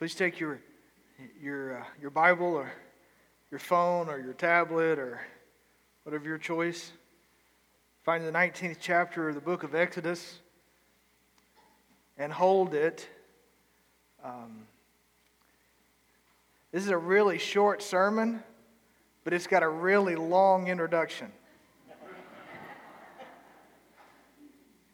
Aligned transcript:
Please 0.00 0.14
take 0.14 0.40
your, 0.40 0.62
your, 1.42 1.76
uh, 1.76 1.84
your 2.00 2.08
Bible 2.08 2.54
or 2.54 2.72
your 3.50 3.60
phone 3.60 4.08
or 4.08 4.18
your 4.18 4.32
tablet 4.32 4.98
or 4.98 5.20
whatever 6.04 6.24
your 6.24 6.38
choice. 6.38 6.92
Find 8.02 8.24
the 8.24 8.32
19th 8.32 8.78
chapter 8.80 9.28
of 9.28 9.34
the 9.34 9.42
book 9.42 9.62
of 9.62 9.74
Exodus 9.74 10.38
and 12.16 12.32
hold 12.32 12.72
it. 12.72 13.06
Um, 14.24 14.62
this 16.72 16.82
is 16.82 16.88
a 16.88 16.96
really 16.96 17.36
short 17.36 17.82
sermon, 17.82 18.42
but 19.22 19.34
it's 19.34 19.46
got 19.46 19.62
a 19.62 19.68
really 19.68 20.16
long 20.16 20.68
introduction. 20.68 21.30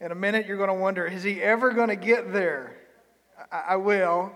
In 0.01 0.11
a 0.11 0.17
minute, 0.17 0.47
you're 0.49 0.57
going 0.57 0.67
to 0.67 0.75
wonder 0.75 1.07
is 1.07 1.23
he 1.23 1.41
ever 1.41 1.71
going 1.71 1.91
to 1.91 1.97
get 1.97 2.33
there? 2.33 2.77
I, 3.53 3.63
I 3.69 3.77
will 3.77 4.35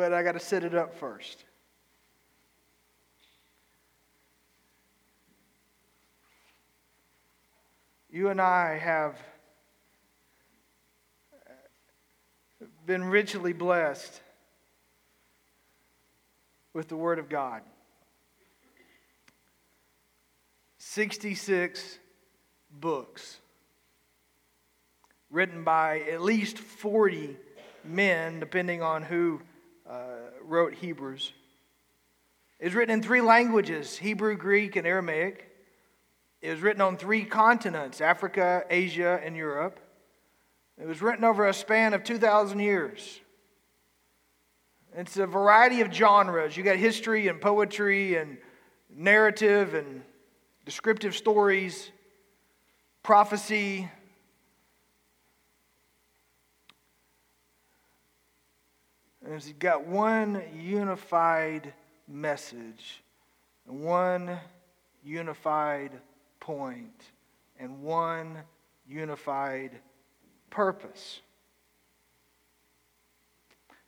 but 0.00 0.14
I 0.14 0.22
got 0.22 0.32
to 0.32 0.40
set 0.40 0.64
it 0.64 0.74
up 0.74 0.94
first. 0.94 1.44
You 8.08 8.30
and 8.30 8.40
I 8.40 8.78
have 8.78 9.18
been 12.86 13.04
richly 13.04 13.52
blessed 13.52 14.22
with 16.72 16.88
the 16.88 16.96
Word 16.96 17.18
of 17.18 17.28
God. 17.28 17.60
66 20.78 21.98
books 22.80 23.36
written 25.30 25.62
by 25.62 26.00
at 26.00 26.22
least 26.22 26.56
40 26.56 27.36
men, 27.84 28.40
depending 28.40 28.80
on 28.80 29.02
who 29.02 29.42
uh, 29.90 30.30
wrote 30.44 30.74
Hebrews. 30.74 31.32
It 32.60 32.66
was 32.66 32.74
written 32.74 32.94
in 32.94 33.02
three 33.02 33.20
languages 33.20 33.96
Hebrew, 33.96 34.36
Greek, 34.36 34.76
and 34.76 34.86
Aramaic. 34.86 35.50
It 36.40 36.50
was 36.50 36.60
written 36.60 36.80
on 36.80 36.96
three 36.96 37.24
continents 37.24 38.00
Africa, 38.00 38.64
Asia, 38.70 39.20
and 39.22 39.36
Europe. 39.36 39.80
It 40.80 40.86
was 40.86 41.02
written 41.02 41.24
over 41.24 41.46
a 41.46 41.52
span 41.52 41.92
of 41.92 42.04
2,000 42.04 42.60
years. 42.60 43.20
It's 44.96 45.16
a 45.16 45.26
variety 45.26 45.82
of 45.82 45.92
genres. 45.92 46.56
You 46.56 46.62
got 46.62 46.76
history 46.76 47.28
and 47.28 47.40
poetry 47.40 48.16
and 48.16 48.38
narrative 48.88 49.74
and 49.74 50.02
descriptive 50.64 51.14
stories, 51.14 51.90
prophecy, 53.02 53.90
And 59.30 59.40
he's 59.40 59.52
got 59.60 59.86
one 59.86 60.42
unified 60.60 61.72
message, 62.08 63.00
one 63.64 64.36
unified 65.04 65.92
point, 66.40 67.00
and 67.56 67.80
one 67.80 68.38
unified 68.88 69.70
purpose. 70.50 71.20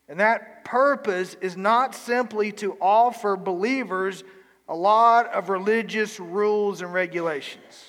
And 0.09 0.21
that 0.21 0.65
purpose 0.65 1.37
is 1.41 1.56
not 1.56 1.97
simply 1.97 2.53
to 2.53 2.77
offer 2.81 3.34
believers 3.34 4.23
a 4.69 4.77
lot 4.77 5.27
of 5.34 5.49
religious 5.49 6.21
rules 6.21 6.83
and 6.83 6.95
regulations. 6.95 7.87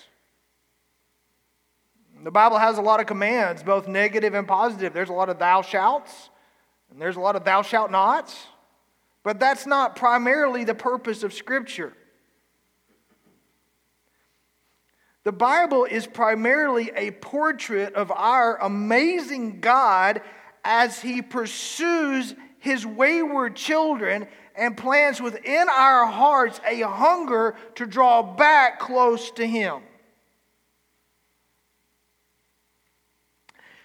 The 2.24 2.32
Bible 2.32 2.58
has 2.58 2.80
a 2.80 2.82
lot 2.82 3.00
of 3.00 3.06
commands, 3.06 3.62
both 3.62 3.88
negative 3.88 4.34
and 4.34 4.48
positive. 4.48 4.92
There's 4.92 5.10
a 5.10 5.14
lot 5.14 5.30
of 5.30 5.38
thou 5.38 5.62
shalt. 5.62 6.10
And 6.94 7.02
there's 7.02 7.16
a 7.16 7.20
lot 7.20 7.36
of 7.36 7.44
thou 7.44 7.64
shalt 7.64 7.90
nots, 7.90 8.46
but 9.24 9.40
that's 9.40 9.66
not 9.66 9.96
primarily 9.96 10.64
the 10.64 10.76
purpose 10.76 11.24
of 11.24 11.34
Scripture. 11.34 11.92
The 15.24 15.32
Bible 15.32 15.86
is 15.86 16.06
primarily 16.06 16.92
a 16.96 17.10
portrait 17.10 17.96
of 17.96 18.12
our 18.12 18.62
amazing 18.62 19.60
God 19.60 20.22
as 20.64 21.02
He 21.02 21.24
pursues 21.24 22.36
His 22.60 22.86
wayward 22.86 23.56
children 23.56 24.28
and 24.56 24.78
plants 24.78 25.20
within 25.20 25.70
our 25.70 26.06
hearts 26.06 26.62
a 26.68 26.82
hunger 26.82 27.56
to 27.74 27.88
draw 27.88 28.22
back 28.22 28.80
close 28.80 29.32
to 29.32 29.48
Him. 29.48 29.82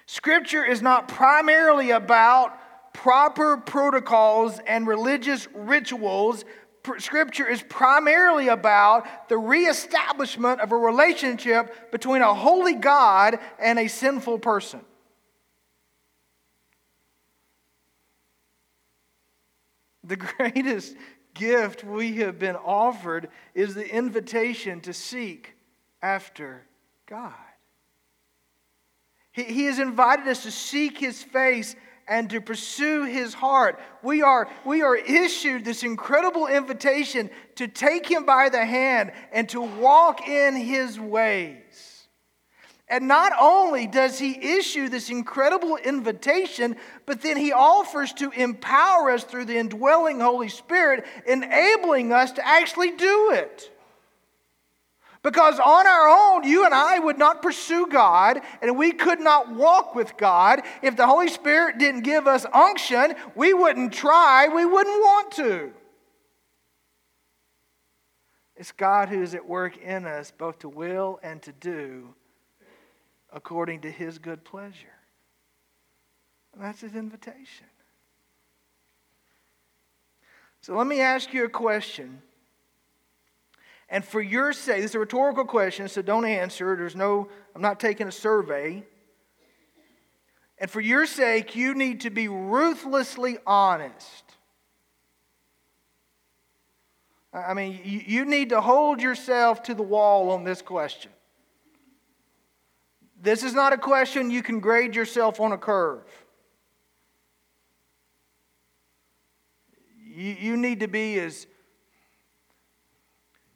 Scripture 0.05 0.65
is 0.65 0.83
not 0.83 1.09
primarily 1.09 1.91
about 1.91 2.53
proper 2.93 3.57
protocols 3.59 4.59
and 4.67 4.87
religious 4.87 5.47
rituals, 5.55 6.45
Scripture 6.99 7.47
is 7.47 7.63
primarily 7.63 8.49
about 8.49 9.29
the 9.29 9.37
reestablishment 9.37 10.61
of 10.61 10.73
a 10.73 10.77
relationship 10.77 11.91
between 11.91 12.23
a 12.23 12.33
holy 12.33 12.75
God 12.75 13.39
and 13.59 13.79
a 13.79 13.89
sinful 13.89 14.39
person. 14.39 14.81
The 20.05 20.17
greatest 20.17 20.97
gift 21.35 21.85
we 21.85 22.17
have 22.17 22.39
been 22.39 22.57
offered 22.57 23.29
is 23.55 23.75
the 23.75 23.87
invitation 23.87 24.81
to 24.83 24.93
seek 24.93 25.55
after 26.01 26.63
God. 27.07 27.35
He, 29.33 29.45
he 29.45 29.65
has 29.67 29.79
invited 29.79 30.27
us 30.27 30.43
to 30.45 30.51
seek 30.51 30.99
His 30.99 31.23
face 31.23 31.77
and 32.09 32.31
to 32.31 32.41
pursue 32.41 33.05
his 33.05 33.35
heart. 33.35 33.81
We 34.03 34.23
are, 34.23 34.49
we 34.65 34.83
are 34.83 34.97
issued 34.97 35.65
this 35.65 35.83
incredible 35.83 36.47
invitation 36.47 37.31
to 37.57 37.69
take 37.69 38.11
him 38.11 38.25
by 38.25 38.49
the 38.49 38.65
hand 38.65 39.13
and 39.33 39.49
to 39.51 39.61
walk 39.61 40.27
in 40.27 40.57
his 40.57 40.99
ways. 40.99 42.07
And 42.91 43.07
not 43.07 43.33
only 43.39 43.87
does 43.87 44.19
he 44.19 44.57
issue 44.59 44.89
this 44.89 45.11
incredible 45.11 45.77
invitation, 45.77 46.77
but 47.05 47.21
then 47.21 47.37
he 47.37 47.53
offers 47.53 48.15
to 48.15 48.31
empower 48.31 49.11
us 49.11 49.25
through 49.25 49.45
the 49.45 49.59
indwelling 49.59 50.21
Holy 50.21 50.49
Spirit, 50.49 51.05
enabling 51.27 52.13
us 52.13 52.33
to 52.33 52.47
actually 52.47 52.93
do 52.93 53.33
it. 53.33 53.71
Because 55.23 55.59
on 55.59 55.87
our 55.87 56.09
own, 56.09 56.45
you 56.45 56.65
and 56.65 56.73
I 56.73 56.99
would 56.99 57.19
not 57.19 57.43
pursue 57.43 57.87
God, 57.87 58.41
and 58.63 58.79
we 58.79 58.93
could 58.93 59.21
not 59.21 59.53
walk 59.53 59.95
with 59.95 60.17
God. 60.17 60.63
If 60.83 60.97
the 60.97 61.07
Holy 61.07 61.29
Spirit 61.29 61.79
didn't 61.79 62.03
give 62.03 62.27
us 62.27 62.47
unction, 62.53 63.15
we 63.35 63.53
wouldn't 63.53 63.93
try, 63.93 64.49
we 64.49 64.65
wouldn't 64.65 65.01
want 65.01 65.33
to. 65.33 65.73
It's 68.57 68.73
God 68.73 69.09
who 69.09 69.23
is 69.23 69.35
at 69.35 69.49
work 69.49 69.77
in 69.77 70.05
us, 70.05 70.33
both 70.37 70.61
to 70.61 70.69
will 70.69 71.21
and 71.23 71.41
to 71.43 71.53
do 71.53 72.15
according 73.33 73.83
to 73.83 73.91
his 73.91 74.19
good 74.19 74.45
pleasure. 74.45 74.95
And 76.55 76.63
that's 76.63 76.81
his 76.81 76.95
invitation. 76.95 77.67
So 80.61 80.77
let 80.77 80.87
me 80.87 81.01
ask 81.01 81.33
you 81.33 81.45
a 81.45 81.49
question. 81.49 82.21
And 83.89 84.05
for 84.05 84.21
your 84.21 84.53
sake, 84.53 84.83
this 84.83 84.91
is 84.91 84.95
a 84.95 84.99
rhetorical 84.99 85.45
question, 85.45 85.89
so 85.89 86.03
don't 86.03 86.27
answer. 86.27 86.77
There's 86.77 86.97
no, 86.97 87.29
I'm 87.55 87.63
not 87.63 87.81
taking 87.81 88.07
a 88.07 88.13
survey. 88.13 88.85
And 90.59 90.71
for 90.71 90.81
your 90.81 91.07
sake, 91.07 91.57
you 91.57 91.75
need 91.75 92.03
to 92.03 92.11
be 92.11 92.29
ruthlessly 92.29 93.39
honest. 93.47 94.25
I 97.33 97.55
mean, 97.55 97.81
you 97.85 98.25
need 98.25 98.51
to 98.51 98.61
hold 98.61 99.01
yourself 99.01 99.63
to 99.65 99.75
the 99.75 99.83
wall 99.83 100.31
on 100.31 100.45
this 100.45 100.63
question. 100.63 101.13
This 103.21 103.43
is 103.43 103.53
not 103.53 103.73
a 103.73 103.79
question 103.79 104.31
you 104.31 104.43
can 104.43 104.61
grade 104.61 104.95
yourself 104.95 105.41
on 105.41 105.53
a 105.53 105.59
curve. 105.59 106.07
You, 110.15 110.57
need 110.57 110.81
to 110.81 110.89
be 110.89 111.19
as 111.21 111.47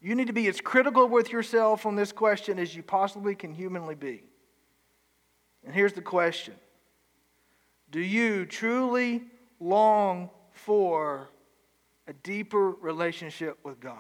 you 0.02 0.16
need 0.16 0.26
to 0.26 0.32
be 0.32 0.48
as 0.48 0.60
critical 0.60 1.08
with 1.08 1.30
yourself 1.30 1.86
on 1.86 1.94
this 1.94 2.10
question 2.10 2.58
as 2.58 2.74
you 2.74 2.82
possibly 2.82 3.36
can 3.36 3.54
humanly 3.54 3.94
be. 3.94 4.24
And 5.64 5.72
here's 5.72 5.92
the 5.92 6.02
question 6.02 6.54
Do 7.90 8.00
you 8.00 8.44
truly 8.44 9.22
long 9.60 10.30
for 10.50 11.28
a 12.08 12.12
deeper 12.12 12.70
relationship 12.70 13.58
with 13.62 13.78
God? 13.78 13.96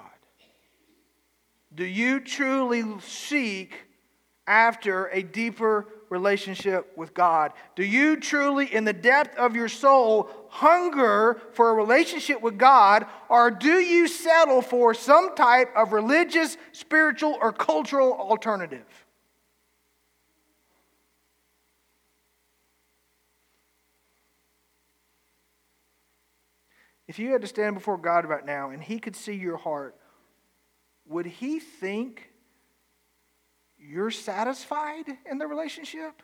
Do 1.74 1.84
you 1.84 2.20
truly 2.20 2.84
seek 3.00 3.86
after 4.46 5.06
a 5.06 5.22
deeper 5.22 5.86
relationship 6.12 6.92
with 6.96 7.14
God? 7.14 7.52
Do 7.74 7.82
you 7.82 8.20
truly, 8.20 8.72
in 8.72 8.84
the 8.84 8.92
depth 8.92 9.36
of 9.36 9.56
your 9.56 9.68
soul, 9.68 10.30
hunger 10.50 11.40
for 11.54 11.70
a 11.70 11.74
relationship 11.74 12.40
with 12.40 12.58
God, 12.58 13.06
or 13.28 13.50
do 13.50 13.80
you 13.80 14.06
settle 14.06 14.62
for 14.62 14.94
some 14.94 15.34
type 15.34 15.74
of 15.74 15.92
religious, 15.92 16.56
spiritual, 16.70 17.36
or 17.40 17.52
cultural 17.52 18.12
alternative? 18.12 18.84
if 27.12 27.18
you 27.18 27.32
had 27.32 27.42
to 27.42 27.46
stand 27.46 27.74
before 27.74 27.98
God 27.98 28.24
right 28.24 28.46
now 28.46 28.70
and 28.70 28.82
He 28.82 28.98
could 28.98 29.14
see 29.14 29.34
your 29.34 29.58
heart, 29.58 29.94
would 31.06 31.26
He 31.26 31.60
think 31.60 32.31
you're 33.82 34.10
satisfied 34.10 35.04
in 35.30 35.38
the 35.38 35.46
relationship? 35.46 36.22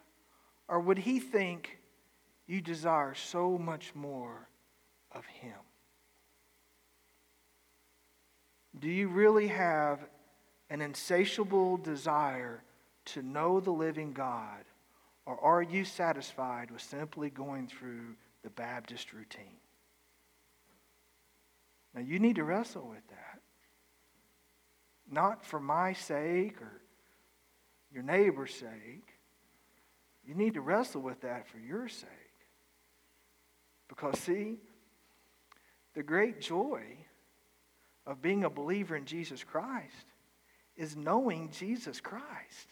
Or 0.68 0.80
would 0.80 0.98
He 0.98 1.18
think 1.18 1.78
you 2.46 2.60
desire 2.60 3.14
so 3.14 3.58
much 3.58 3.94
more 3.94 4.48
of 5.12 5.24
Him? 5.26 5.58
Do 8.78 8.88
you 8.88 9.08
really 9.08 9.48
have 9.48 10.00
an 10.70 10.80
insatiable 10.80 11.78
desire 11.78 12.62
to 13.06 13.22
know 13.22 13.60
the 13.60 13.70
living 13.70 14.12
God? 14.12 14.64
Or 15.26 15.42
are 15.42 15.62
you 15.62 15.84
satisfied 15.84 16.70
with 16.70 16.82
simply 16.82 17.30
going 17.30 17.66
through 17.66 18.14
the 18.42 18.50
Baptist 18.50 19.12
routine? 19.12 19.58
Now, 21.94 22.02
you 22.02 22.18
need 22.18 22.36
to 22.36 22.44
wrestle 22.44 22.86
with 22.88 23.06
that. 23.08 23.40
Not 25.10 25.44
for 25.44 25.58
my 25.58 25.94
sake 25.94 26.60
or 26.60 26.82
your 27.92 28.02
neighbor's 28.02 28.54
sake. 28.54 29.14
You 30.24 30.34
need 30.34 30.54
to 30.54 30.60
wrestle 30.60 31.00
with 31.00 31.22
that 31.22 31.48
for 31.48 31.58
your 31.58 31.88
sake. 31.88 32.08
Because, 33.88 34.18
see, 34.18 34.58
the 35.94 36.02
great 36.02 36.40
joy 36.40 36.82
of 38.06 38.20
being 38.20 38.44
a 38.44 38.50
believer 38.50 38.94
in 38.96 39.06
Jesus 39.06 39.42
Christ 39.42 40.12
is 40.76 40.96
knowing 40.96 41.50
Jesus 41.50 42.00
Christ. 42.00 42.68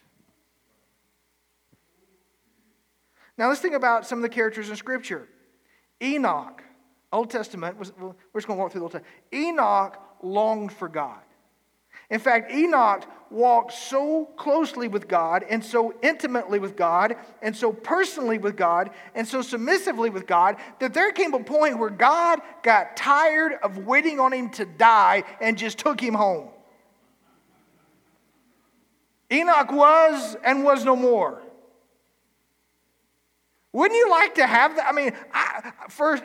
Now, 3.38 3.48
let's 3.48 3.60
think 3.60 3.74
about 3.74 4.06
some 4.06 4.18
of 4.18 4.22
the 4.22 4.28
characters 4.28 4.70
in 4.70 4.76
Scripture. 4.76 5.28
Enoch, 6.02 6.62
Old 7.12 7.30
Testament, 7.30 7.76
we're 7.78 7.84
just 8.34 8.46
going 8.46 8.58
to 8.58 8.62
walk 8.62 8.72
through 8.72 8.80
the 8.80 8.84
Old 8.84 8.92
Testament. 8.92 9.14
Enoch 9.32 9.98
longed 10.22 10.72
for 10.72 10.88
God. 10.88 11.20
In 12.10 12.20
fact, 12.20 12.52
Enoch 12.52 13.04
walked 13.30 13.72
so 13.72 14.26
closely 14.36 14.88
with 14.88 15.08
God 15.08 15.44
and 15.48 15.64
so 15.64 15.94
intimately 16.02 16.58
with 16.58 16.76
God 16.76 17.16
and 17.42 17.56
so 17.56 17.72
personally 17.72 18.38
with 18.38 18.56
God 18.56 18.90
and 19.14 19.26
so 19.26 19.42
submissively 19.42 20.10
with 20.10 20.26
God 20.26 20.56
that 20.80 20.94
there 20.94 21.12
came 21.12 21.34
a 21.34 21.42
point 21.42 21.78
where 21.78 21.90
God 21.90 22.40
got 22.62 22.96
tired 22.96 23.54
of 23.62 23.78
waiting 23.78 24.20
on 24.20 24.32
him 24.32 24.50
to 24.50 24.64
die 24.64 25.24
and 25.40 25.58
just 25.58 25.78
took 25.78 26.00
him 26.00 26.14
home. 26.14 26.48
Enoch 29.30 29.72
was 29.72 30.36
and 30.44 30.62
was 30.64 30.84
no 30.84 30.94
more. 30.94 31.42
Wouldn't 33.72 33.98
you 33.98 34.10
like 34.10 34.36
to 34.36 34.46
have 34.46 34.76
that? 34.76 34.86
I 34.88 34.92
mean, 34.92 35.12
I, 35.34 35.70
first, 35.90 36.22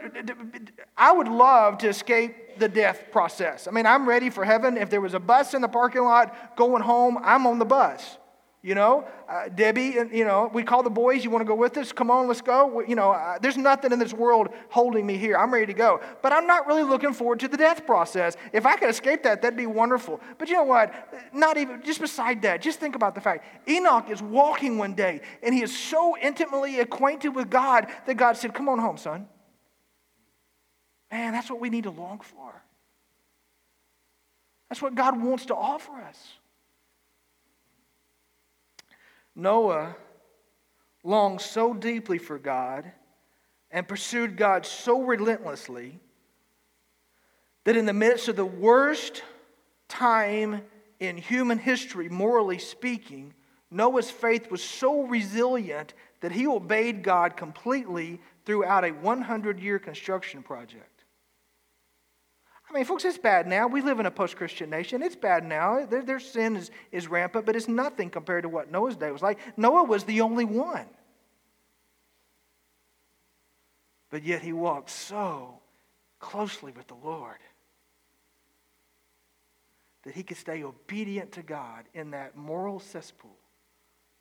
I 0.96 1.12
would 1.12 1.28
love 1.28 1.80
to 1.80 1.90
escape 1.90 2.41
the 2.60 2.70
death 2.70 3.06
process. 3.12 3.68
I 3.68 3.72
mean, 3.72 3.86
I'm 3.86 4.08
ready 4.08 4.30
for 4.30 4.46
heaven. 4.46 4.78
If 4.78 4.90
there 4.90 5.02
was 5.02 5.14
a 5.14 5.20
bus 5.20 5.54
in 5.54 5.62
the 5.62 5.68
parking 5.68 6.04
lot 6.04 6.56
going 6.56 6.84
home, 6.84 7.18
I'm 7.22 7.48
on 7.48 7.60
the 7.60 7.66
bus. 7.66 8.18
You 8.64 8.76
know, 8.76 9.08
uh, 9.28 9.50
Debbie, 9.50 9.96
you 10.14 10.24
know, 10.24 10.52
we 10.54 10.62
call 10.62 10.84
the 10.84 10.92
boys, 10.92 11.24
you 11.24 11.32
want 11.32 11.42
to 11.42 11.48
go 11.48 11.56
with 11.56 11.76
us? 11.78 11.92
Come 11.92 12.12
on, 12.12 12.28
let's 12.28 12.42
go. 12.42 12.82
You 12.82 12.94
know, 12.94 13.10
uh, 13.10 13.40
there's 13.42 13.58
nothing 13.58 13.92
in 13.92 13.98
this 13.98 14.14
world 14.14 14.50
holding 14.70 15.04
me 15.04 15.18
here. 15.18 15.36
I'm 15.36 15.52
ready 15.52 15.66
to 15.66 15.74
go. 15.74 16.00
But 16.22 16.32
I'm 16.32 16.46
not 16.46 16.68
really 16.68 16.84
looking 16.84 17.12
forward 17.12 17.40
to 17.40 17.48
the 17.48 17.58
death 17.58 17.88
process. 17.88 18.38
If 18.54 18.68
I 18.68 18.76
could 18.76 18.92
escape 18.92 19.24
that, 19.24 19.42
that'd 19.42 19.58
be 19.58 19.66
wonderful. 19.66 20.22
But 20.38 20.50
you 20.50 20.58
know 20.58 20.64
what? 20.64 20.94
Not 21.34 21.58
even, 21.58 21.82
just 21.82 22.00
beside 22.00 22.44
that, 22.44 22.62
just 22.62 22.80
think 22.80 22.96
about 22.96 23.16
the 23.16 23.22
fact 23.22 23.46
Enoch 23.68 24.12
is 24.12 24.22
walking 24.22 24.78
one 24.78 24.94
day 24.94 25.22
and 25.42 25.56
he 25.56 25.64
is 25.64 25.76
so 25.76 26.16
intimately 26.22 26.82
acquainted 26.82 27.30
with 27.30 27.50
God 27.50 27.88
that 28.06 28.14
God 28.14 28.38
said, 28.38 28.54
Come 28.54 28.70
on 28.70 28.78
home, 28.78 28.98
son. 28.98 29.28
Man, 31.12 31.34
that's 31.34 31.50
what 31.50 31.60
we 31.60 31.70
need 31.70 31.84
to 31.84 31.92
long 31.92 32.20
for. 32.20 32.64
That's 34.70 34.82
what 34.82 34.96
God 34.96 35.22
wants 35.22 35.48
to 35.48 35.56
offer 35.56 35.92
us. 35.94 36.34
Noah 39.36 39.96
longed 41.04 41.42
so 41.42 41.74
deeply 41.74 42.18
for 42.18 42.40
God 42.40 42.90
and 43.70 43.88
pursued 43.88 44.38
God 44.38 44.66
so 44.66 45.02
relentlessly 45.02 46.00
that 47.64 47.76
in 47.76 47.86
the 47.86 47.94
midst 47.94 48.28
of 48.28 48.36
the 48.36 48.46
worst 48.46 49.24
time 49.88 50.62
in 51.00 51.18
human 51.18 51.58
history, 51.58 52.10
morally 52.10 52.60
speaking, 52.60 53.34
Noah's 53.70 54.12
faith 54.12 54.52
was 54.52 54.64
so 54.64 55.04
resilient 55.04 55.94
that 56.22 56.32
he 56.32 56.48
obeyed 56.48 57.04
God 57.04 57.36
completely 57.36 58.22
throughout 58.46 58.86
a 58.86 58.92
100 58.92 59.60
year 59.60 59.80
construction 59.80 60.44
project. 60.44 60.91
I 62.72 62.74
mean, 62.74 62.86
folks, 62.86 63.04
it's 63.04 63.18
bad 63.18 63.48
now. 63.48 63.68
We 63.68 63.82
live 63.82 64.00
in 64.00 64.06
a 64.06 64.12
post 64.12 64.38
Christian 64.38 64.70
nation. 64.70 65.04
It's 65.04 65.18
bad 65.18 65.44
now. 65.44 65.86
Their, 65.86 66.04
their 66.04 66.20
sin 66.22 66.56
is, 66.56 66.72
is 66.94 67.10
rampant, 67.10 67.46
but 67.46 67.58
it's 67.58 67.68
nothing 67.68 68.10
compared 68.10 68.44
to 68.44 68.50
what 68.50 68.72
Noah's 68.72 68.96
day 68.96 69.12
was 69.12 69.22
like. 69.22 69.40
Noah 69.58 69.84
was 69.84 70.06
the 70.06 70.22
only 70.22 70.46
one. 70.46 70.86
But 74.10 74.24
yet 74.24 74.42
he 74.42 74.54
walked 74.54 74.90
so 74.90 75.60
closely 76.20 76.72
with 76.72 76.88
the 76.88 76.96
Lord 76.96 77.40
that 80.04 80.16
he 80.16 80.24
could 80.24 80.38
stay 80.38 80.64
obedient 80.64 81.34
to 81.34 81.44
God 81.44 81.84
in 81.94 82.12
that 82.12 82.38
moral 82.38 82.80
cesspool 82.80 83.36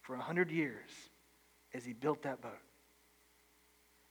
for 0.00 0.16
a 0.16 0.20
hundred 0.20 0.50
years 0.50 0.90
as 1.72 1.84
he 1.84 1.92
built 1.92 2.22
that 2.22 2.42
boat. 2.42 2.58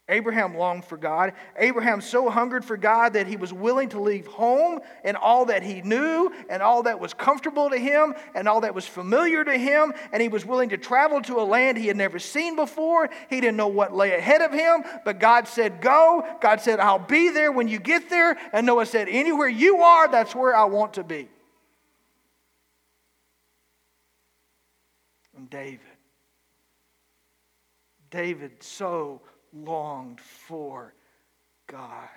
Abraham 0.10 0.58
longed 0.58 0.84
for 0.84 0.98
God. 0.98 1.34
Abraham 1.56 2.02
so 2.02 2.30
hungered 2.30 2.66
for 2.66 2.76
God 2.76 3.14
that 3.14 3.28
he 3.28 3.38
was 3.38 3.54
willing 3.54 3.90
to 3.90 4.02
leave 4.02 4.26
home 4.26 4.80
and 5.04 5.16
all 5.16 5.46
that 5.46 5.62
he 5.62 5.82
knew 5.82 6.34
and 6.50 6.62
all 6.62 6.84
that 6.84 7.00
was 7.00 7.14
comfortable 7.14 7.70
to 7.70 7.78
him 7.78 8.16
and 8.34 8.48
all 8.48 8.62
that 8.62 8.74
was 8.74 8.88
familiar 8.88 9.46
to 9.46 9.58
him. 9.58 9.94
And 10.12 10.22
he 10.22 10.28
was 10.28 10.46
willing 10.46 10.70
to 10.70 10.78
travel 10.78 11.22
to 11.22 11.40
a 11.40 11.44
land 11.44 11.78
he 11.78 11.88
had 11.88 11.96
never 11.96 12.18
seen 12.18 12.56
before. 12.56 13.10
He 13.30 13.40
didn't 13.40 13.58
know 13.58 13.68
what 13.68 13.96
lay 13.96 14.16
ahead 14.16 14.42
of 14.42 14.52
him, 14.52 14.84
but 15.06 15.20
God 15.20 15.48
said, 15.48 15.80
Go. 15.80 16.26
God 16.42 16.60
said, 16.60 16.80
I'll 16.80 17.00
be 17.00 17.30
there 17.30 17.52
when 17.52 17.68
you 17.68 17.80
get 17.80 18.10
there. 18.10 18.36
And 18.52 18.66
Noah 18.66 18.88
said, 18.88 19.08
Anywhere 19.10 19.48
you 19.48 19.78
are, 19.78 20.08
that's 20.08 20.34
where 20.34 20.56
I 20.56 20.66
want 20.66 20.96
to 20.96 21.04
be. 21.04 21.30
And 25.38 25.50
David. 25.50 25.80
David 28.10 28.64
so 28.64 29.22
longed 29.54 30.20
for 30.20 30.94
God. 31.68 32.10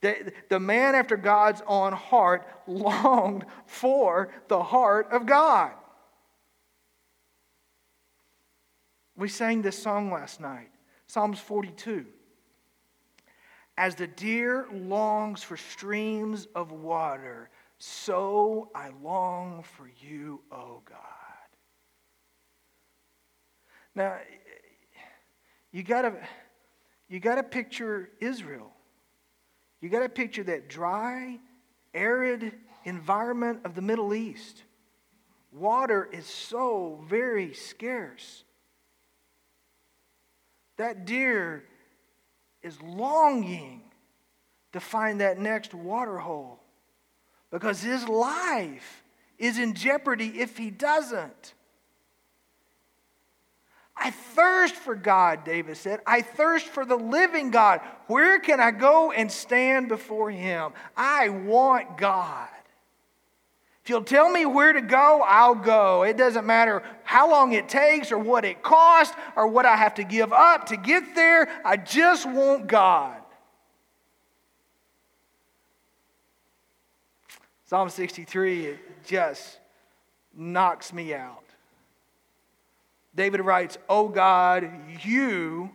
The, 0.00 0.32
the 0.48 0.60
man 0.60 0.94
after 0.94 1.16
God's 1.16 1.62
own 1.66 1.92
heart 1.92 2.46
longed 2.66 3.44
for 3.66 4.30
the 4.48 4.62
heart 4.62 5.08
of 5.12 5.26
God. 5.26 5.72
We 9.16 9.28
sang 9.28 9.60
this 9.60 9.80
song 9.80 10.10
last 10.10 10.40
night, 10.40 10.70
Psalms 11.06 11.38
42. 11.38 12.06
As 13.76 13.94
the 13.94 14.06
deer 14.06 14.66
longs 14.72 15.42
for 15.42 15.58
streams 15.58 16.48
of 16.54 16.72
water, 16.72 17.50
so 17.78 18.70
I 18.74 18.90
long 19.02 19.62
for 19.62 19.90
you, 20.00 20.40
O 20.50 20.82
God. 20.84 20.98
Now, 23.94 24.18
you 25.72 25.82
gotta, 25.82 26.14
you 27.08 27.20
gotta 27.20 27.42
picture 27.42 28.10
Israel. 28.20 28.72
You 29.80 29.88
gotta 29.88 30.08
picture 30.08 30.44
that 30.44 30.68
dry, 30.68 31.38
arid 31.94 32.52
environment 32.84 33.60
of 33.64 33.74
the 33.74 33.82
Middle 33.82 34.14
East. 34.14 34.62
Water 35.52 36.08
is 36.12 36.26
so 36.26 37.04
very 37.08 37.54
scarce. 37.54 38.44
That 40.76 41.04
deer 41.04 41.64
is 42.62 42.80
longing 42.82 43.82
to 44.72 44.80
find 44.80 45.20
that 45.20 45.38
next 45.38 45.74
water 45.74 46.18
hole 46.18 46.60
because 47.50 47.82
his 47.82 48.08
life 48.08 49.02
is 49.38 49.58
in 49.58 49.74
jeopardy 49.74 50.40
if 50.40 50.56
he 50.56 50.70
doesn't. 50.70 51.54
I 54.02 54.10
thirst 54.10 54.74
for 54.74 54.94
God, 54.94 55.44
David 55.44 55.76
said. 55.76 56.00
I 56.06 56.22
thirst 56.22 56.66
for 56.66 56.86
the 56.86 56.96
living 56.96 57.50
God. 57.50 57.82
Where 58.06 58.40
can 58.40 58.58
I 58.58 58.70
go 58.70 59.12
and 59.12 59.30
stand 59.30 59.88
before 59.88 60.30
him? 60.30 60.72
I 60.96 61.28
want 61.28 61.98
God. 61.98 62.48
If 63.84 63.90
you'll 63.90 64.02
tell 64.02 64.30
me 64.30 64.46
where 64.46 64.72
to 64.72 64.80
go, 64.80 65.22
I'll 65.26 65.54
go. 65.54 66.04
It 66.04 66.16
doesn't 66.16 66.46
matter 66.46 66.82
how 67.04 67.30
long 67.30 67.52
it 67.52 67.68
takes 67.68 68.10
or 68.10 68.18
what 68.18 68.46
it 68.46 68.62
costs 68.62 69.14
or 69.36 69.46
what 69.46 69.66
I 69.66 69.76
have 69.76 69.94
to 69.96 70.04
give 70.04 70.32
up 70.32 70.66
to 70.66 70.78
get 70.78 71.14
there. 71.14 71.48
I 71.62 71.76
just 71.76 72.24
want 72.24 72.68
God. 72.68 73.20
Psalm 77.66 77.90
63 77.90 78.66
it 78.66 78.78
just 79.06 79.58
knocks 80.34 80.92
me 80.92 81.14
out. 81.14 81.44
David 83.14 83.40
writes, 83.40 83.78
Oh 83.88 84.08
God, 84.08 84.70
you 85.02 85.70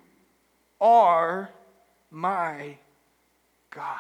are 0.80 1.50
my 2.12 2.78
God. 3.70 4.00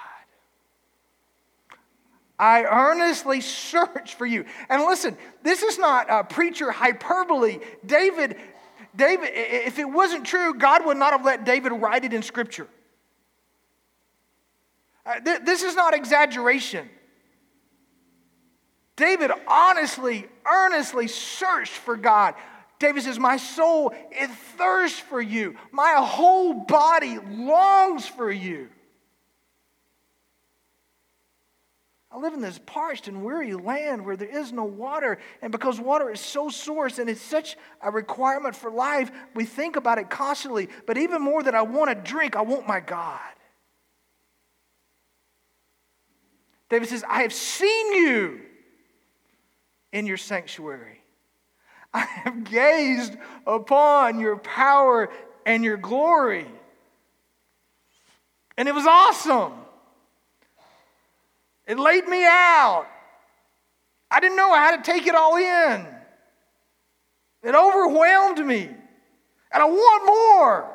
I 2.37 2.63
earnestly 2.63 3.41
search 3.41 4.15
for 4.15 4.25
you. 4.25 4.45
And 4.69 4.83
listen, 4.83 5.17
this 5.43 5.63
is 5.63 5.77
not 5.77 6.07
a 6.09 6.23
preacher 6.23 6.71
hyperbole. 6.71 7.59
David, 7.85 8.37
David, 8.95 9.29
if 9.33 9.79
it 9.79 9.85
wasn't 9.85 10.25
true, 10.25 10.53
God 10.53 10.85
would 10.85 10.97
not 10.97 11.13
have 11.13 11.23
let 11.23 11.45
David 11.45 11.71
write 11.71 12.03
it 12.03 12.13
in 12.13 12.21
Scripture. 12.21 12.67
Uh, 15.05 15.19
this 15.19 15.61
is 15.61 15.75
not 15.75 15.93
exaggeration. 15.93 16.89
David 18.95 19.31
honestly, 19.47 20.25
earnestly 20.49 21.07
searched 21.07 21.73
for 21.73 21.95
God. 21.95 22.33
David 22.79 23.03
says, 23.03 23.19
My 23.19 23.37
soul, 23.37 23.93
it 24.11 24.29
thirsts 24.57 24.99
for 24.99 25.21
you. 25.21 25.55
My 25.71 25.95
whole 25.97 26.53
body 26.53 27.19
longs 27.19 28.05
for 28.05 28.31
you. 28.31 28.69
I 32.15 32.17
live 32.17 32.33
in 32.33 32.39
this 32.39 32.59
parched 32.65 33.09
and 33.09 33.25
weary 33.25 33.53
land 33.53 34.05
where 34.05 34.15
there 34.15 34.29
is 34.29 34.53
no 34.53 34.63
water. 34.63 35.17
And 35.41 35.51
because 35.51 35.81
water 35.81 36.09
is 36.09 36.21
so 36.21 36.47
source 36.47 36.97
and 36.97 37.09
it's 37.09 37.21
such 37.21 37.57
a 37.81 37.91
requirement 37.91 38.55
for 38.55 38.71
life, 38.71 39.11
we 39.33 39.43
think 39.43 39.75
about 39.75 39.97
it 39.97 40.09
constantly. 40.09 40.69
But 40.87 40.97
even 40.97 41.21
more 41.21 41.43
than 41.43 41.55
I 41.55 41.63
want 41.63 41.89
to 41.89 42.11
drink, 42.11 42.37
I 42.37 42.41
want 42.41 42.67
my 42.67 42.79
God. 42.79 43.19
David 46.69 46.87
says, 46.87 47.03
I 47.07 47.23
have 47.23 47.33
seen 47.33 47.93
you 47.93 48.41
in 49.91 50.07
your 50.07 50.17
sanctuary. 50.17 51.01
I 51.95 52.01
have 52.01 52.43
gazed 52.43 53.15
upon 53.47 54.19
your 54.19 54.35
power 54.35 55.09
and 55.45 55.63
your 55.63 55.77
glory. 55.77 56.45
And 58.57 58.67
it 58.67 58.75
was 58.75 58.85
awesome. 58.85 59.53
It 61.65 61.79
laid 61.79 62.05
me 62.05 62.25
out. 62.25 62.85
I 64.11 64.19
didn't 64.19 64.35
know 64.35 64.53
how 64.53 64.75
to 64.75 64.83
take 64.83 65.07
it 65.07 65.15
all 65.15 65.37
in. 65.37 65.87
It 67.43 67.55
overwhelmed 67.55 68.45
me. 68.45 68.63
And 68.63 69.63
I 69.63 69.65
want 69.65 70.05
more. 70.05 70.74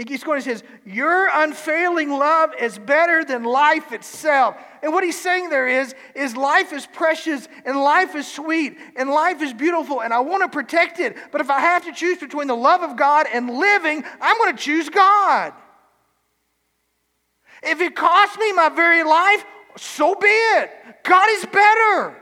He 0.00 0.06
keeps 0.06 0.24
going 0.24 0.36
and 0.36 0.44
says, 0.44 0.62
Your 0.86 1.28
unfailing 1.30 2.08
love 2.08 2.54
is 2.58 2.78
better 2.78 3.22
than 3.22 3.44
life 3.44 3.92
itself. 3.92 4.56
And 4.82 4.94
what 4.94 5.04
he's 5.04 5.20
saying 5.20 5.50
there 5.50 5.68
is, 5.68 5.94
is 6.14 6.34
life 6.34 6.72
is 6.72 6.86
precious 6.86 7.46
and 7.66 7.78
life 7.78 8.14
is 8.14 8.26
sweet 8.26 8.78
and 8.96 9.10
life 9.10 9.42
is 9.42 9.52
beautiful 9.52 10.00
and 10.00 10.14
I 10.14 10.20
want 10.20 10.42
to 10.42 10.48
protect 10.48 11.00
it. 11.00 11.18
But 11.30 11.42
if 11.42 11.50
I 11.50 11.60
have 11.60 11.84
to 11.84 11.92
choose 11.92 12.16
between 12.16 12.46
the 12.48 12.56
love 12.56 12.80
of 12.80 12.96
God 12.96 13.26
and 13.30 13.50
living, 13.50 14.02
I'm 14.22 14.38
going 14.38 14.56
to 14.56 14.62
choose 14.62 14.88
God. 14.88 15.52
If 17.62 17.82
it 17.82 17.94
costs 17.94 18.38
me 18.38 18.54
my 18.54 18.70
very 18.70 19.04
life, 19.04 19.44
so 19.76 20.14
be 20.14 20.28
it. 20.28 20.70
God 21.04 21.28
is 21.28 21.44
better. 21.44 22.16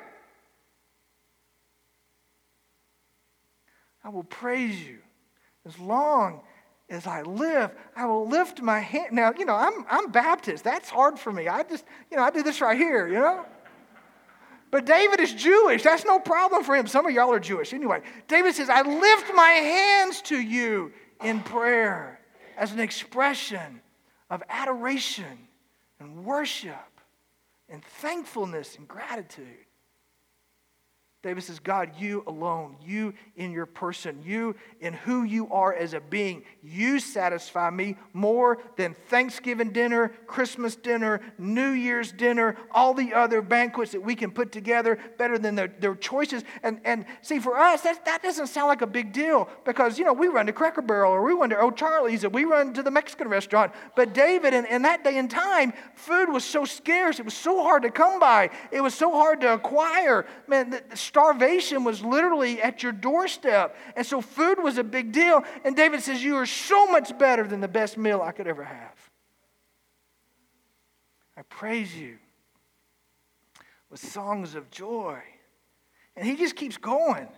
I 4.02 4.08
will 4.08 4.25
praise 4.25 4.82
you 4.82 4.99
as 5.64 5.78
long 5.78 6.40
as 6.90 7.07
I 7.07 7.23
live. 7.23 7.71
I 7.95 8.07
will 8.07 8.26
lift 8.26 8.62
my 8.62 8.78
hand. 8.80 9.12
Now, 9.12 9.33
you 9.37 9.45
know, 9.45 9.54
I'm, 9.54 9.85
I'm 9.90 10.11
Baptist. 10.11 10.64
That's 10.64 10.88
hard 10.88 11.18
for 11.18 11.33
me. 11.33 11.49
I 11.49 11.62
just, 11.62 11.85
you 12.11 12.16
know, 12.16 12.23
I 12.23 12.30
do 12.30 12.42
this 12.42 12.61
right 12.61 12.76
here, 12.76 13.07
you 13.07 13.14
know? 13.14 13.45
But 14.71 14.85
David 14.85 15.21
is 15.21 15.33
Jewish. 15.33 15.83
That's 15.83 16.04
no 16.04 16.18
problem 16.18 16.62
for 16.62 16.76
him. 16.76 16.87
Some 16.87 17.07
of 17.07 17.12
y'all 17.12 17.33
are 17.33 17.40
Jewish. 17.40 17.73
Anyway, 17.73 18.02
David 18.26 18.54
says, 18.54 18.68
I 18.68 18.83
lift 18.83 19.33
my 19.35 19.49
hands 19.49 20.21
to 20.23 20.38
you 20.38 20.92
in 21.23 21.40
prayer 21.40 22.21
as 22.57 22.73
an 22.73 22.80
expression 22.80 23.80
of 24.30 24.42
adoration 24.49 25.49
and 26.00 26.25
worship 26.25 27.00
and 27.68 27.83
thankfulness 27.83 28.76
and 28.76 28.87
gratitude. 28.87 29.47
David 31.21 31.43
says, 31.43 31.59
God, 31.59 31.91
you 31.99 32.23
alone, 32.29 32.77
you 32.81 33.13
in 33.35 33.51
your 33.51 33.67
person, 33.67 34.23
you 34.25 34.55
in 34.81 34.93
who 34.93 35.25
you 35.25 35.53
are 35.53 35.75
as 35.75 35.93
a 35.93 36.01
being, 36.01 36.45
you 36.63 37.01
satisfy 37.01 37.71
me 37.71 37.97
more 38.13 38.59
than 38.77 38.95
Thanksgiving 39.09 39.73
dinner, 39.73 40.13
Christmas 40.29 40.77
dinner, 40.77 41.21
New 41.37 41.71
Year's 41.71 42.13
dinner, 42.13 42.57
all 42.71 42.95
the 42.95 43.15
other 43.15 43.43
banquets 43.43 43.91
that 43.93 44.01
we 44.01 44.15
can 44.15 44.31
put 44.31 44.53
together, 44.53 44.97
better 45.19 45.41
than 45.41 45.57
their, 45.57 45.67
their 45.67 45.97
choices. 45.97 46.45
And, 46.63 46.81
and 46.85 47.05
see, 47.23 47.41
for 47.41 47.59
us, 47.59 47.81
that, 47.81 48.05
that 48.05 48.23
doesn't 48.23 48.47
sound 48.47 48.69
like 48.69 48.83
a 48.83 48.87
big 48.87 49.13
deal 49.13 49.49
because, 49.65 49.99
you 49.99 50.05
know, 50.05 50.13
we 50.13 50.29
run 50.29 50.47
to 50.47 50.53
Cracker 50.53 50.83
Barrel 50.83 51.13
or 51.13 51.25
we 51.25 51.33
run 51.33 51.51
to 51.51 51.61
O'Charlie's 51.61 52.25
or 52.25 52.29
we 52.29 52.45
run 52.45 52.73
to 52.75 52.83
the 52.85 52.93
Mexican 52.93 53.27
restaurant. 53.27 53.73
But 53.97 54.15
David, 54.15 54.55
in, 54.55 54.67
in 54.67 54.83
that 54.83 55.03
day 55.03 55.19
and 55.19 55.29
time, 55.29 55.73
food 55.97 56.29
was 56.29 56.45
so 56.45 56.65
scarce, 56.65 57.19
it 57.19 57.25
was 57.25 57.35
so 57.35 57.65
hard 57.65 57.83
to 57.83 57.91
come 57.91 58.21
by, 58.21 58.51
it 58.71 58.81
was 58.81 58.95
so 58.95 59.11
hard 59.11 59.41
to 59.41 59.55
acquire. 59.55 60.25
Man, 60.47 60.71
the, 60.71 61.08
starvation 61.09 61.85
was 61.85 62.05
literally 62.05 62.61
at 62.62 62.83
your 62.83 62.93
doorstep. 62.93 63.77
And 63.97 64.07
so 64.07 64.21
food 64.21 64.62
was 64.62 64.79
a 64.79 64.85
big 64.85 65.11
deal. 65.12 65.43
And 65.65 65.75
David 65.75 66.03
says, 66.03 66.23
You 66.23 66.37
are 66.37 66.47
so 66.47 66.87
much 66.87 67.17
better 67.19 67.47
than 67.47 67.61
the 67.61 67.69
best 67.69 67.97
meal 67.97 68.21
I 68.21 68.33
could 68.33 68.47
ever 68.47 68.65
have. 68.65 69.11
I 71.37 71.43
praise 71.43 71.97
you 71.97 72.19
with 73.91 74.00
songs 74.00 74.55
of 74.55 74.71
joy. 74.71 75.19
And 76.15 76.27
he 76.27 76.37
just 76.37 76.57
keeps 76.57 76.77
going. 76.77 77.29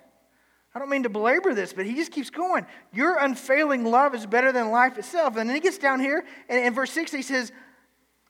I 0.74 0.78
don't 0.78 0.88
mean 0.88 1.02
to 1.02 1.08
belabor 1.08 1.54
this, 1.54 1.72
but 1.72 1.84
he 1.84 1.94
just 1.94 2.12
keeps 2.12 2.30
going. 2.30 2.66
Your 2.92 3.18
unfailing 3.18 3.84
love 3.84 4.14
is 4.14 4.24
better 4.24 4.52
than 4.52 4.70
life 4.70 4.98
itself. 4.98 5.36
And 5.36 5.48
then 5.48 5.54
he 5.54 5.60
gets 5.60 5.78
down 5.78 6.00
here, 6.00 6.24
and 6.48 6.64
in 6.64 6.72
verse 6.72 6.92
6, 6.92 7.12
he 7.12 7.22
says, 7.22 7.52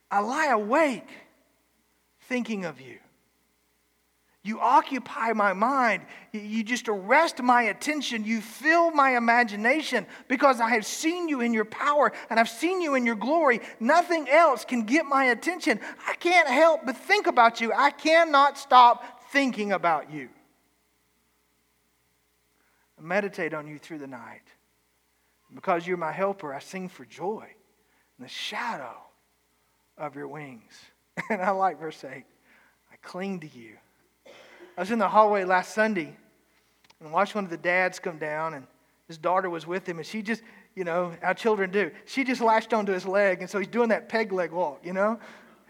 I 0.09 0.19
lie 0.19 0.47
awake 0.47 1.07
thinking 2.21 2.65
of 2.65 2.81
you. 2.81 2.97
You 4.43 4.59
occupy 4.59 5.33
my 5.33 5.53
mind. 5.53 6.03
You 6.31 6.63
just 6.63 6.89
arrest 6.89 7.41
my 7.43 7.63
attention. 7.63 8.23
You 8.23 8.41
fill 8.41 8.89
my 8.89 9.15
imagination 9.15 10.07
because 10.27 10.59
I 10.59 10.71
have 10.71 10.85
seen 10.85 11.29
you 11.29 11.41
in 11.41 11.53
your 11.53 11.65
power 11.65 12.11
and 12.29 12.39
I've 12.39 12.49
seen 12.49 12.81
you 12.81 12.95
in 12.95 13.05
your 13.05 13.15
glory. 13.15 13.61
Nothing 13.79 14.27
else 14.27 14.65
can 14.65 14.83
get 14.83 15.05
my 15.05 15.25
attention. 15.25 15.79
I 16.07 16.15
can't 16.15 16.47
help 16.47 16.87
but 16.87 16.97
think 16.97 17.27
about 17.27 17.61
you. 17.61 17.71
I 17.71 17.91
cannot 17.91 18.57
stop 18.57 19.21
thinking 19.31 19.73
about 19.73 20.11
you. 20.11 20.29
I 22.97 23.03
meditate 23.03 23.53
on 23.53 23.67
you 23.67 23.77
through 23.77 23.99
the 23.99 24.07
night. 24.07 24.41
Because 25.53 25.85
you're 25.85 25.97
my 25.97 26.11
helper, 26.13 26.53
I 26.53 26.59
sing 26.59 26.89
for 26.89 27.05
joy 27.05 27.45
in 28.17 28.23
the 28.23 28.29
shadow 28.29 28.95
of 29.97 30.15
your 30.15 30.27
wings. 30.27 30.73
And 31.29 31.41
I 31.41 31.51
like 31.51 31.79
verse 31.79 32.03
8 32.03 32.09
I 32.09 32.95
cling 33.03 33.41
to 33.41 33.47
you. 33.47 33.77
I 34.77 34.81
was 34.81 34.91
in 34.91 34.99
the 34.99 35.07
hallway 35.07 35.43
last 35.43 35.73
Sunday 35.73 36.15
and 36.99 37.11
watched 37.11 37.35
one 37.35 37.43
of 37.43 37.49
the 37.49 37.57
dads 37.57 37.99
come 37.99 38.17
down, 38.17 38.53
and 38.53 38.65
his 39.07 39.17
daughter 39.17 39.49
was 39.49 39.67
with 39.67 39.87
him, 39.87 39.97
and 39.97 40.05
she 40.05 40.21
just, 40.21 40.43
you 40.75 40.83
know, 40.83 41.13
how 41.21 41.33
children 41.33 41.71
do. 41.71 41.91
She 42.05 42.23
just 42.23 42.41
latched 42.41 42.73
onto 42.73 42.91
his 42.93 43.05
leg, 43.05 43.41
and 43.41 43.49
so 43.49 43.59
he's 43.59 43.67
doing 43.67 43.89
that 43.89 44.07
peg 44.07 44.31
leg 44.31 44.51
walk, 44.51 44.81
you 44.83 44.93
know? 44.93 45.19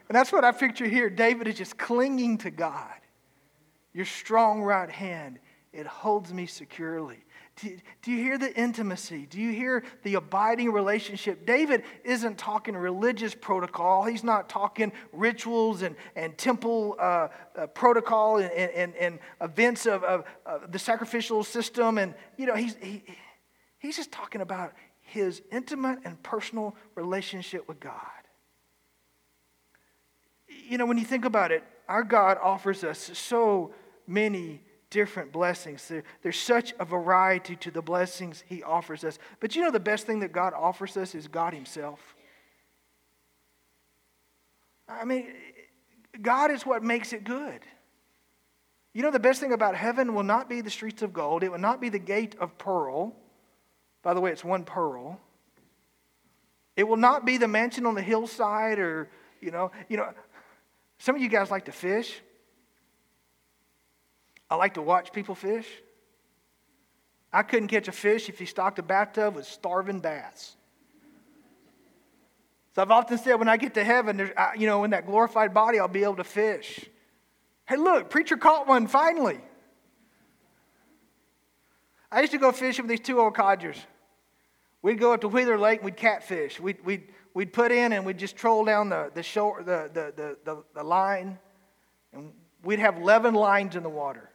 And 0.10 0.16
that's 0.16 0.32
what 0.32 0.44
I 0.44 0.52
picture 0.52 0.88
here. 0.88 1.10
David 1.10 1.48
is 1.48 1.56
just 1.56 1.78
clinging 1.78 2.38
to 2.40 2.52
God. 2.52 2.94
Your 3.94 4.06
strong 4.06 4.62
right 4.62 4.90
hand, 4.90 5.40
it 5.74 5.88
holds 5.88 6.34
me 6.34 6.46
securely. 6.46 7.24
Do, 7.58 7.78
do, 8.02 8.12
you 8.12 8.24
hear 8.24 8.38
the 8.38 8.56
intimacy? 8.58 9.28
Do 9.30 9.40
you 9.40 9.52
hear 9.52 9.84
the 10.04 10.16
abiding 10.16 10.72
relationship? 10.72 11.46
David 11.46 11.84
isn't 12.04 12.38
talking 12.38 12.76
religious 12.76 13.36
protocol. 13.36 14.04
He's 14.06 14.24
not 14.24 14.50
talking 14.50 14.92
rituals 15.12 15.82
and, 15.82 15.96
and 16.16 16.38
temple 16.38 16.96
uh, 16.98 17.28
uh, 17.56 17.68
protocol 17.68 18.38
and, 18.38 18.52
and, 18.52 18.96
and, 18.96 19.20
events 19.42 19.86
of, 19.86 20.04
of, 20.04 20.24
of, 20.46 20.72
the 20.72 20.80
sacrificial 20.80 21.44
system. 21.44 21.98
And, 21.98 22.16
you 22.38 22.46
know, 22.46 22.56
he's, 22.56 22.76
he, 22.82 23.04
he's 23.80 23.98
just 23.98 24.12
talking 24.12 24.42
about 24.42 24.74
his 25.02 25.42
intimate 25.52 26.00
and 26.06 26.22
personal 26.24 26.76
relationship 26.96 27.68
with 27.68 27.80
God. 27.80 27.96
You 30.48 30.78
know, 30.78 30.86
when 30.86 30.98
you 30.98 31.06
think 31.06 31.26
about 31.26 31.52
it, 31.52 31.64
our 31.90 32.04
God 32.04 32.38
offers 32.42 32.84
us 32.86 33.12
so 33.14 33.74
many 34.08 34.62
different 34.92 35.32
blessings. 35.32 35.88
There, 35.88 36.04
there's 36.22 36.38
such 36.38 36.74
a 36.80 36.86
variety 36.86 37.56
to 37.56 37.72
the 37.72 37.82
blessings 37.82 38.44
He 38.48 38.62
offers 38.62 39.04
us. 39.04 39.18
But 39.40 39.56
you 39.56 39.64
know, 39.64 39.72
the 39.72 39.80
best 39.80 40.06
thing 40.06 40.20
that 40.20 40.32
God 40.32 40.54
offers 40.54 40.96
us 40.98 41.16
is 41.16 41.28
God 41.28 41.56
Himself. 41.56 42.00
I 44.88 45.06
mean, 45.06 45.28
God 46.22 46.52
is 46.52 46.64
what 46.66 46.84
makes 46.84 47.14
it 47.14 47.24
good. 47.24 47.62
You 48.94 49.02
know, 49.02 49.12
the 49.12 49.20
best 49.20 49.40
thing 49.40 49.54
about 49.54 49.76
heaven 49.76 50.14
will 50.14 50.24
not 50.24 50.50
be 50.50 50.62
the 50.62 50.70
streets 50.70 51.02
of 51.02 51.14
gold, 51.14 51.44
it 51.44 51.52
will 51.52 51.58
not 51.58 51.82
be 51.82 51.90
the 51.90 52.00
gate 52.00 52.36
of 52.40 52.58
pearl. 52.60 53.16
By 54.04 54.14
the 54.14 54.22
way, 54.22 54.32
it's 54.32 54.44
one 54.44 54.66
pearl. 54.66 55.20
It 56.76 56.88
will 56.88 56.98
not 56.98 57.26
be 57.26 57.38
the 57.38 57.48
mansion 57.48 57.86
on 57.86 57.94
the 57.94 58.02
hillside 58.02 58.80
or, 58.80 59.10
you 59.42 59.52
know, 59.52 59.72
you 59.90 59.98
know, 59.98 60.12
some 60.98 61.16
of 61.16 61.22
you 61.22 61.30
guys 61.30 61.52
like 61.52 61.66
to 61.66 61.72
fish. 61.72 62.22
I 64.52 64.56
like 64.56 64.74
to 64.74 64.82
watch 64.82 65.14
people 65.14 65.34
fish. 65.34 65.66
I 67.32 67.42
couldn't 67.42 67.70
catch 67.70 67.88
a 67.88 67.94
fish 67.94 68.28
if 68.28 68.38
he 68.38 68.46
stocked 68.46 68.80
a 68.80 68.84
bathtub 68.84 69.36
with 69.36 69.46
starving 69.46 70.02
bass. 70.02 70.58
So 72.76 72.82
I've 72.82 72.92
often 72.92 73.18
said 73.18 73.36
when 73.36 73.48
I 73.48 73.56
get 73.56 73.74
to 73.76 73.84
heaven, 73.84 74.32
you 74.58 74.68
know, 74.68 74.84
in 74.84 74.92
that 74.92 75.06
glorified 75.06 75.54
body, 75.54 75.80
I'll 75.80 75.88
be 75.88 76.04
able 76.04 76.18
to 76.18 76.26
fish. 76.26 76.86
Hey, 77.66 77.78
look, 77.78 78.10
preacher 78.10 78.36
caught 78.36 78.68
one 78.68 78.88
finally. 78.88 79.40
I 82.12 82.20
used 82.20 82.34
to 82.34 82.38
go 82.38 82.52
fishing 82.52 82.84
with 82.84 82.90
these 82.90 83.06
two 83.06 83.22
old 83.22 83.36
codgers. 83.36 83.78
We'd 84.82 85.00
go 85.00 85.14
up 85.14 85.22
to 85.22 85.30
Wheeler 85.30 85.58
Lake 85.58 85.80
and 85.80 85.86
we'd 85.86 85.96
catfish. 85.96 86.60
We'd, 86.60 86.84
we'd, 86.84 87.08
we'd 87.34 87.54
put 87.54 87.72
in 87.72 87.94
and 87.94 88.06
we'd 88.06 88.18
just 88.18 88.36
troll 88.36 88.66
down 88.66 88.90
the, 88.90 89.12
the, 89.14 89.24
shore, 89.24 89.64
the, 89.64 89.90
the, 89.94 90.14
the, 90.14 90.38
the, 90.44 90.64
the 90.76 90.84
line. 90.84 91.40
And 92.12 92.34
we'd 92.64 92.80
have 92.80 92.98
11 92.98 93.34
lines 93.34 93.78
in 93.78 93.84
the 93.84 93.90
water. 93.90 94.31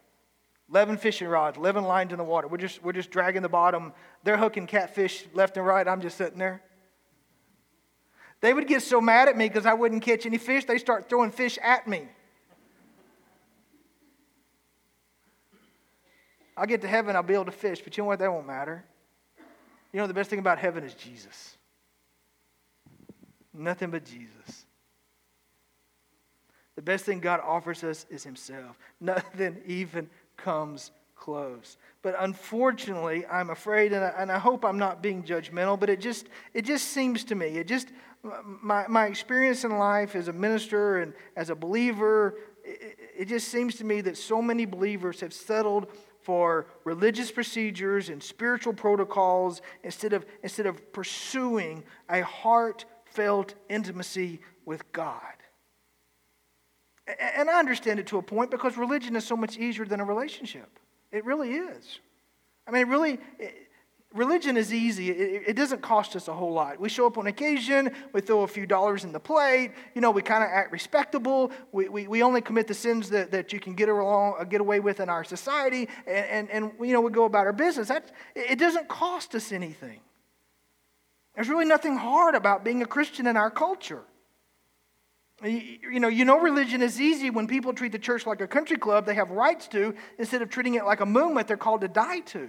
11 0.71 0.97
fishing 0.97 1.29
rods, 1.29 1.57
11 1.57 1.85
lines 1.85 2.13
in 2.13 2.19
the 2.19 2.25
water. 2.25 2.49
We're 2.49 2.57
just, 2.57 2.83
we're 2.83 2.93
just 2.93 3.11
dragging 3.11 3.43
the 3.43 3.49
bottom. 3.49 3.93
They're 4.25 4.37
hooking 4.37 4.67
catfish 4.67 5.25
left 5.33 5.57
and 5.57 5.67
right. 5.67 5.87
I'm 5.87 6.01
just 6.01 6.17
sitting 6.17 6.39
there. 6.39 6.63
They 8.41 8.53
would 8.53 8.67
get 8.67 8.83
so 8.83 9.01
mad 9.01 9.29
at 9.29 9.37
me 9.37 9.49
because 9.49 9.67
I 9.67 9.75
wouldn't 9.75 10.03
catch 10.03 10.27
any 10.27 10.39
fish, 10.39 10.65
they 10.65 10.79
start 10.79 11.09
throwing 11.09 11.31
fish 11.31 11.59
at 11.63 11.87
me. 11.87 12.09
I'll 16.57 16.67
get 16.67 16.81
to 16.83 16.89
heaven, 16.89 17.17
I'll 17.17 17.23
be 17.23 17.35
able 17.35 17.45
to 17.47 17.51
fish, 17.53 17.83
but 17.83 17.97
you 17.97 18.03
know 18.03 18.07
what? 18.09 18.19
That 18.19 18.33
won't 18.33 18.47
matter. 18.47 18.85
You 19.93 20.01
know, 20.01 20.07
the 20.07 20.15
best 20.15 20.31
thing 20.31 20.39
about 20.39 20.59
heaven 20.59 20.85
is 20.85 20.95
Jesus. 20.95 21.57
Nothing 23.53 23.91
but 23.91 24.05
Jesus. 24.05 24.67
The 26.75 26.83
best 26.83 27.05
thing 27.05 27.21
God 27.21 27.41
offers 27.43 27.83
us 27.83 28.05
is 28.11 28.23
Himself. 28.25 28.79
Nothing 29.01 29.59
even 29.67 30.09
comes 30.37 30.91
close. 31.15 31.77
But 32.03 32.15
unfortunately, 32.21 33.27
I'm 33.27 33.51
afraid, 33.51 33.93
and 33.93 34.05
I, 34.05 34.13
and 34.19 34.31
I, 34.31 34.39
hope 34.39 34.65
I'm 34.65 34.79
not 34.79 35.03
being 35.03 35.23
judgmental, 35.23 35.79
but 35.79 35.91
it 35.91 36.01
just, 36.01 36.29
it 36.55 36.65
just 36.65 36.91
seems 36.91 37.25
to 37.25 37.35
me, 37.35 37.47
it 37.59 37.67
just, 37.67 37.89
my, 38.45 38.87
my 38.89 39.07
experience 39.07 39.65
in 39.65 39.79
life 39.79 40.15
as 40.15 40.29
a 40.29 40.33
minister 40.33 40.99
and 40.99 41.13
as 41.37 41.51
a 41.51 41.55
believer, 41.55 42.39
it, 42.65 42.99
it 43.19 43.25
just 43.29 43.49
seems 43.49 43.77
to 43.77 43.85
me 43.85 44.01
that 44.03 44.17
so 44.17 44.41
many 44.41 44.67
believers 44.67 45.21
have 45.21 45.33
settled 45.33 45.89
for 46.21 46.67
religious 46.85 47.31
procedures 47.31 48.09
and 48.09 48.23
spiritual 48.23 48.73
protocols 48.73 49.63
instead 49.85 50.13
of, 50.13 50.27
instead 50.43 50.67
of 50.67 50.93
pursuing 50.93 51.85
a 52.09 52.21
heartfelt 52.23 53.55
intimacy 53.69 54.41
with 54.65 54.91
God. 54.93 55.21
And 57.07 57.49
I 57.49 57.59
understand 57.59 58.01
it 58.01 58.07
to 58.09 58.19
a 58.19 58.23
point 58.23 58.51
because 58.51 58.77
religion 58.77 59.15
is 59.15 59.25
so 59.25 59.37
much 59.37 59.59
easier 59.59 59.85
than 59.85 60.01
a 60.01 60.05
relationship. 60.05 60.79
It 61.13 61.25
really 61.25 61.53
is. 61.53 62.01
I 62.67 62.73
mean, 62.73 62.83
it 62.83 62.89
really, 62.89 63.19
religion 64.13 64.57
is 64.57 64.73
easy. 64.73 65.11
It, 65.11 65.45
it, 65.49 65.55
doesn't 65.55 65.83
cost 65.83 66.17
us 66.17 66.27
a 66.27 66.33
whole 66.33 66.53
lot. 66.53 66.81
We 66.81 66.89
show 66.89 67.07
up 67.07 67.19
on 67.19 67.27
occasion, 67.27 67.93
we 68.13 68.21
throw 68.21 68.43
a 68.43 68.49
few 68.49 68.67
dollars 68.67 69.05
in 69.05 69.13
the 69.13 69.21
plate, 69.21 69.73
you 69.95 70.01
know, 70.01 70.11
we 70.11 70.23
kind 70.23 70.43
of 70.43 70.51
act 70.51 70.73
respectable. 70.73 71.53
We, 71.73 71.89
we, 71.89 72.09
we 72.09 72.23
only 72.23 72.41
commit 72.41 72.67
the 72.67 72.75
sins 72.75 73.11
that, 73.11 73.31
that 73.31 73.53
you 73.53 73.61
can 73.61 73.75
get, 73.75 73.89
along, 73.89 74.35
uh, 74.41 74.45
get 74.45 74.61
away 74.61 74.81
with 74.81 75.01
in 75.01 75.09
our 75.09 75.23
society, 75.23 75.89
and, 76.07 76.51
and, 76.51 76.51
and, 76.51 76.89
you 76.89 76.93
know, 76.93 77.01
we 77.01 77.11
go 77.11 77.25
about 77.25 77.47
our 77.47 77.53
business. 77.53 77.89
That, 77.89 78.11
it 78.35 78.59
doesn't 78.59 78.89
cost 78.89 79.35
us 79.35 79.53
anything. 79.53 80.01
There's 81.35 81.49
really 81.49 81.67
nothing 81.67 81.97
hard 81.97 82.35
about 82.35 82.65
being 82.65 82.83
a 82.83 82.87
Christian 82.87 83.27
in 83.27 83.37
our 83.37 83.51
culture. 83.51 84.03
You 85.45 86.01
know, 86.01 86.09
you 86.09 86.25
know, 86.25 86.41
religion 86.41 86.81
is 86.81 87.01
easy 87.01 87.29
when 87.29 87.47
people 87.47 87.75
treat 87.75 87.93
the 87.93 87.99
church 87.99 88.27
like 88.27 88.41
a 88.41 88.47
country 88.47 88.79
club 88.79 89.05
they 89.05 89.15
have 89.15 89.31
rights 89.31 89.69
to 89.69 89.95
instead 90.19 90.41
of 90.41 90.49
treating 90.49 90.75
it 90.75 90.85
like 90.85 91.01
a 91.01 91.07
movement 91.07 91.47
they're 91.47 91.59
called 91.59 91.83
to 91.83 91.89
die 91.89 92.21
to. 92.21 92.49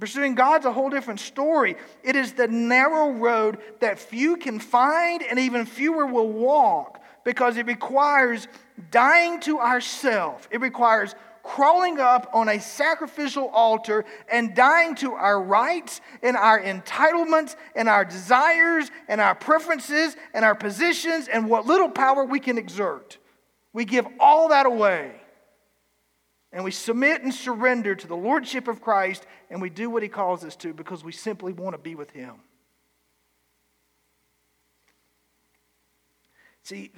Pursuing 0.00 0.34
God's 0.34 0.64
a 0.64 0.72
whole 0.72 0.88
different 0.88 1.20
story. 1.20 1.76
It 2.02 2.16
is 2.16 2.32
the 2.32 2.48
narrow 2.48 3.10
road 3.10 3.58
that 3.80 3.98
few 3.98 4.38
can 4.38 4.58
find 4.58 5.22
and 5.22 5.38
even 5.38 5.66
fewer 5.66 6.06
will 6.06 6.28
walk 6.28 7.02
because 7.22 7.58
it 7.58 7.66
requires 7.66 8.48
dying 8.90 9.40
to 9.40 9.60
ourself. 9.60 10.48
It 10.50 10.62
requires 10.62 11.14
crawling 11.42 11.98
up 11.98 12.30
on 12.32 12.48
a 12.48 12.60
sacrificial 12.60 13.48
altar 13.48 14.04
and 14.30 14.54
dying 14.54 14.94
to 14.96 15.12
our 15.12 15.42
rights 15.42 16.00
and 16.22 16.36
our 16.36 16.60
entitlements 16.60 17.56
and 17.74 17.88
our 17.88 18.04
desires 18.04 18.90
and 19.08 19.20
our 19.20 19.34
preferences 19.34 20.16
and 20.34 20.44
our 20.44 20.54
positions 20.54 21.28
and 21.28 21.48
what 21.48 21.66
little 21.66 21.88
power 21.88 22.24
we 22.24 22.40
can 22.40 22.58
exert. 22.58 23.18
We 23.72 23.84
give 23.84 24.06
all 24.18 24.48
that 24.48 24.66
away. 24.66 25.12
And 26.52 26.64
we 26.64 26.72
submit 26.72 27.22
and 27.22 27.32
surrender 27.32 27.94
to 27.94 28.06
the 28.08 28.16
Lordship 28.16 28.66
of 28.66 28.80
Christ, 28.80 29.24
and 29.50 29.62
we 29.62 29.70
do 29.70 29.88
what 29.88 30.02
He 30.02 30.08
calls 30.08 30.44
us 30.44 30.56
to 30.56 30.74
because 30.74 31.04
we 31.04 31.12
simply 31.12 31.52
want 31.52 31.74
to 31.74 31.78
be 31.78 31.94
with 31.94 32.10
Him. 32.10 32.34
See, 36.64 36.90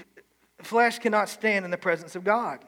flesh 0.62 0.98
cannot 0.98 1.28
stand 1.28 1.64
in 1.64 1.70
the 1.70 1.76
presence 1.76 2.16
of 2.16 2.24
God. 2.24 2.64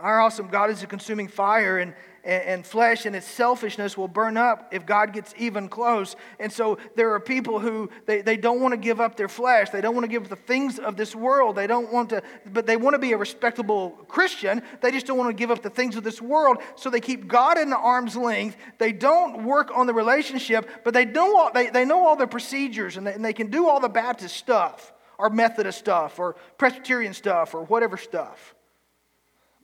Our 0.00 0.20
awesome 0.20 0.48
God 0.48 0.70
is 0.70 0.82
a 0.82 0.86
consuming 0.86 1.28
fire, 1.28 1.78
and, 1.78 1.94
and, 2.28 2.66
flesh 2.66 3.06
and 3.06 3.16
its 3.16 3.26
selfishness 3.26 3.96
will 3.96 4.08
burn 4.08 4.36
up 4.36 4.68
if 4.72 4.84
God 4.84 5.12
gets 5.12 5.34
even 5.38 5.68
close. 5.68 6.14
And 6.38 6.52
so 6.52 6.78
there 6.94 7.12
are 7.14 7.20
people 7.20 7.58
who 7.58 7.90
they, 8.06 8.20
they 8.20 8.36
don't 8.36 8.60
want 8.60 8.72
to 8.72 8.76
give 8.76 9.00
up 9.00 9.16
their 9.16 9.28
flesh. 9.28 9.70
They 9.70 9.80
don't 9.80 9.94
want 9.94 10.04
to 10.04 10.08
give 10.08 10.24
up 10.24 10.28
the 10.28 10.36
things 10.36 10.78
of 10.78 10.96
this 10.96 11.14
world. 11.14 11.56
They 11.56 11.66
don't 11.66 11.90
want 11.92 12.10
to, 12.10 12.22
but 12.52 12.66
they 12.66 12.76
want 12.76 12.94
to 12.94 12.98
be 12.98 13.12
a 13.12 13.16
respectable 13.16 13.90
Christian. 14.08 14.62
They 14.82 14.90
just 14.90 15.06
don't 15.06 15.16
want 15.16 15.30
to 15.30 15.34
give 15.34 15.50
up 15.50 15.62
the 15.62 15.70
things 15.70 15.96
of 15.96 16.04
this 16.04 16.20
world. 16.20 16.58
So 16.76 16.90
they 16.90 17.00
keep 17.00 17.28
God 17.28 17.56
in 17.56 17.70
the 17.70 17.78
arm's 17.78 18.16
length. 18.16 18.56
They 18.78 18.92
don't 18.92 19.44
work 19.44 19.70
on 19.74 19.86
the 19.86 19.94
relationship, 19.94 20.68
but 20.84 20.92
they 20.92 21.06
know 21.06 21.36
all, 21.36 21.52
they, 21.52 21.70
they 21.70 21.84
know 21.84 22.06
all 22.06 22.16
the 22.16 22.26
procedures 22.26 22.96
and 22.96 23.06
they, 23.06 23.14
and 23.14 23.24
they 23.24 23.32
can 23.32 23.50
do 23.50 23.68
all 23.68 23.80
the 23.80 23.88
Baptist 23.88 24.36
stuff 24.36 24.92
or 25.18 25.30
Methodist 25.30 25.78
stuff 25.78 26.18
or 26.18 26.36
Presbyterian 26.58 27.14
stuff 27.14 27.54
or 27.54 27.62
whatever 27.62 27.96
stuff 27.96 28.54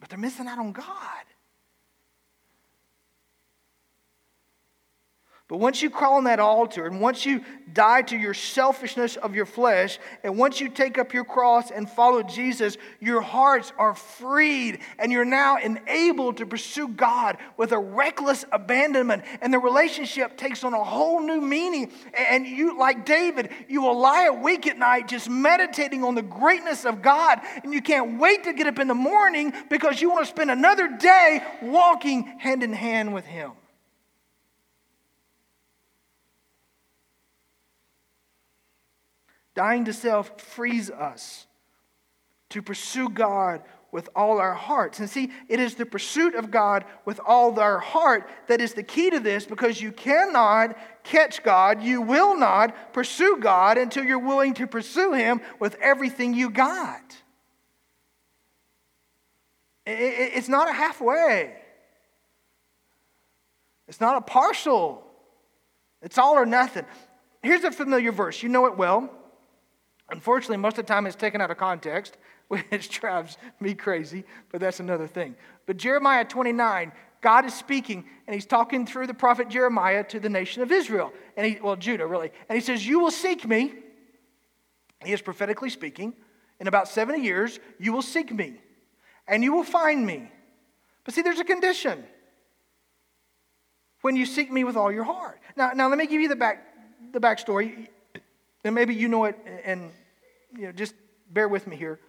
but 0.04 0.10
they're 0.10 0.18
missing 0.18 0.46
out 0.46 0.58
on 0.58 0.70
God. 0.70 1.24
But 5.46 5.58
once 5.58 5.82
you 5.82 5.90
crawl 5.90 6.14
on 6.14 6.24
that 6.24 6.40
altar, 6.40 6.86
and 6.86 7.02
once 7.02 7.26
you 7.26 7.44
die 7.70 8.00
to 8.00 8.16
your 8.16 8.32
selfishness 8.32 9.16
of 9.16 9.34
your 9.34 9.44
flesh, 9.44 9.98
and 10.22 10.38
once 10.38 10.58
you 10.58 10.70
take 10.70 10.96
up 10.96 11.12
your 11.12 11.24
cross 11.24 11.70
and 11.70 11.88
follow 11.88 12.22
Jesus, 12.22 12.78
your 12.98 13.20
hearts 13.20 13.70
are 13.76 13.94
freed, 13.94 14.78
and 14.98 15.12
you're 15.12 15.26
now 15.26 15.58
enabled 15.58 16.38
to 16.38 16.46
pursue 16.46 16.88
God 16.88 17.36
with 17.58 17.72
a 17.72 17.78
reckless 17.78 18.46
abandonment. 18.52 19.22
And 19.42 19.52
the 19.52 19.58
relationship 19.58 20.38
takes 20.38 20.64
on 20.64 20.72
a 20.72 20.82
whole 20.82 21.20
new 21.20 21.42
meaning. 21.42 21.92
And 22.16 22.46
you, 22.46 22.78
like 22.78 23.04
David, 23.04 23.50
you 23.68 23.82
will 23.82 23.98
lie 23.98 24.24
awake 24.24 24.66
at 24.66 24.78
night 24.78 25.08
just 25.08 25.28
meditating 25.28 26.04
on 26.04 26.14
the 26.14 26.22
greatness 26.22 26.86
of 26.86 27.02
God, 27.02 27.40
and 27.62 27.74
you 27.74 27.82
can't 27.82 28.18
wait 28.18 28.44
to 28.44 28.54
get 28.54 28.66
up 28.66 28.78
in 28.78 28.88
the 28.88 28.94
morning 28.94 29.52
because 29.68 30.00
you 30.00 30.08
want 30.08 30.24
to 30.24 30.30
spend 30.30 30.50
another 30.50 30.88
day 30.96 31.42
walking 31.60 32.22
hand 32.38 32.62
in 32.62 32.72
hand 32.72 33.12
with 33.12 33.26
Him. 33.26 33.52
Dying 39.54 39.84
to 39.84 39.92
self 39.92 40.40
frees 40.40 40.90
us 40.90 41.46
to 42.50 42.62
pursue 42.62 43.08
God 43.08 43.62
with 43.94 44.08
all 44.16 44.40
our 44.40 44.54
hearts. 44.54 44.98
And 44.98 45.08
see, 45.08 45.30
it 45.48 45.60
is 45.60 45.76
the 45.76 45.86
pursuit 45.86 46.34
of 46.34 46.50
God 46.50 46.84
with 47.04 47.20
all 47.24 47.60
our 47.60 47.78
heart 47.78 48.28
that 48.48 48.60
is 48.60 48.74
the 48.74 48.82
key 48.82 49.08
to 49.10 49.20
this 49.20 49.46
because 49.46 49.80
you 49.80 49.92
cannot 49.92 50.76
catch 51.04 51.44
God, 51.44 51.80
you 51.80 52.02
will 52.02 52.36
not 52.36 52.92
pursue 52.92 53.38
God 53.40 53.78
until 53.78 54.04
you're 54.04 54.18
willing 54.18 54.54
to 54.54 54.66
pursue 54.66 55.12
Him 55.12 55.40
with 55.60 55.76
everything 55.80 56.34
you 56.34 56.50
got. 56.50 57.16
It's 59.86 60.48
not 60.48 60.68
a 60.68 60.72
halfway, 60.72 61.54
it's 63.86 64.00
not 64.00 64.16
a 64.16 64.22
partial, 64.22 65.04
it's 66.02 66.18
all 66.18 66.34
or 66.34 66.46
nothing. 66.46 66.84
Here's 67.44 67.62
a 67.62 67.70
familiar 67.70 68.10
verse. 68.10 68.42
You 68.42 68.48
know 68.48 68.66
it 68.66 68.76
well. 68.76 69.08
Unfortunately, 70.10 70.58
most 70.58 70.78
of 70.78 70.86
the 70.86 70.92
time 70.92 71.06
it's 71.06 71.16
taken 71.16 71.40
out 71.40 71.50
of 71.50 71.56
context, 71.56 72.16
which 72.48 72.88
drives 72.90 73.38
me 73.60 73.74
crazy, 73.74 74.24
but 74.50 74.60
that's 74.60 74.80
another 74.80 75.06
thing. 75.06 75.34
But 75.66 75.76
Jeremiah 75.76 76.24
29, 76.24 76.92
God 77.20 77.46
is 77.46 77.54
speaking, 77.54 78.04
and 78.26 78.34
he's 78.34 78.44
talking 78.44 78.86
through 78.86 79.06
the 79.06 79.14
prophet 79.14 79.48
Jeremiah 79.48 80.04
to 80.04 80.20
the 80.20 80.28
nation 80.28 80.62
of 80.62 80.70
Israel, 80.70 81.12
and 81.36 81.46
he, 81.46 81.58
well, 81.60 81.76
Judah, 81.76 82.06
really. 82.06 82.30
And 82.48 82.56
he 82.56 82.60
says, 82.62 82.86
You 82.86 83.00
will 83.00 83.10
seek 83.10 83.46
me. 83.46 83.72
He 85.04 85.12
is 85.12 85.22
prophetically 85.22 85.70
speaking. 85.70 86.14
In 86.60 86.68
about 86.68 86.86
70 86.88 87.22
years, 87.22 87.58
you 87.78 87.92
will 87.92 88.02
seek 88.02 88.32
me, 88.32 88.54
and 89.26 89.42
you 89.42 89.52
will 89.52 89.64
find 89.64 90.06
me. 90.06 90.30
But 91.04 91.14
see, 91.14 91.22
there's 91.22 91.40
a 91.40 91.44
condition. 91.44 92.04
When 94.02 94.16
you 94.16 94.26
seek 94.26 94.52
me 94.52 94.64
with 94.64 94.76
all 94.76 94.92
your 94.92 95.04
heart. 95.04 95.40
Now, 95.56 95.72
now 95.74 95.88
let 95.88 95.96
me 95.96 96.06
give 96.06 96.20
you 96.20 96.28
the 96.28 96.36
back 96.36 96.62
the 97.12 97.20
backstory. 97.20 97.88
And 98.64 98.74
maybe 98.74 98.94
you 98.94 99.08
know 99.08 99.26
it, 99.26 99.38
and 99.64 99.90
you 100.56 100.66
know, 100.66 100.72
just 100.72 100.94
bear 101.30 101.48
with 101.48 101.66
me 101.66 101.76
here. 101.76 102.00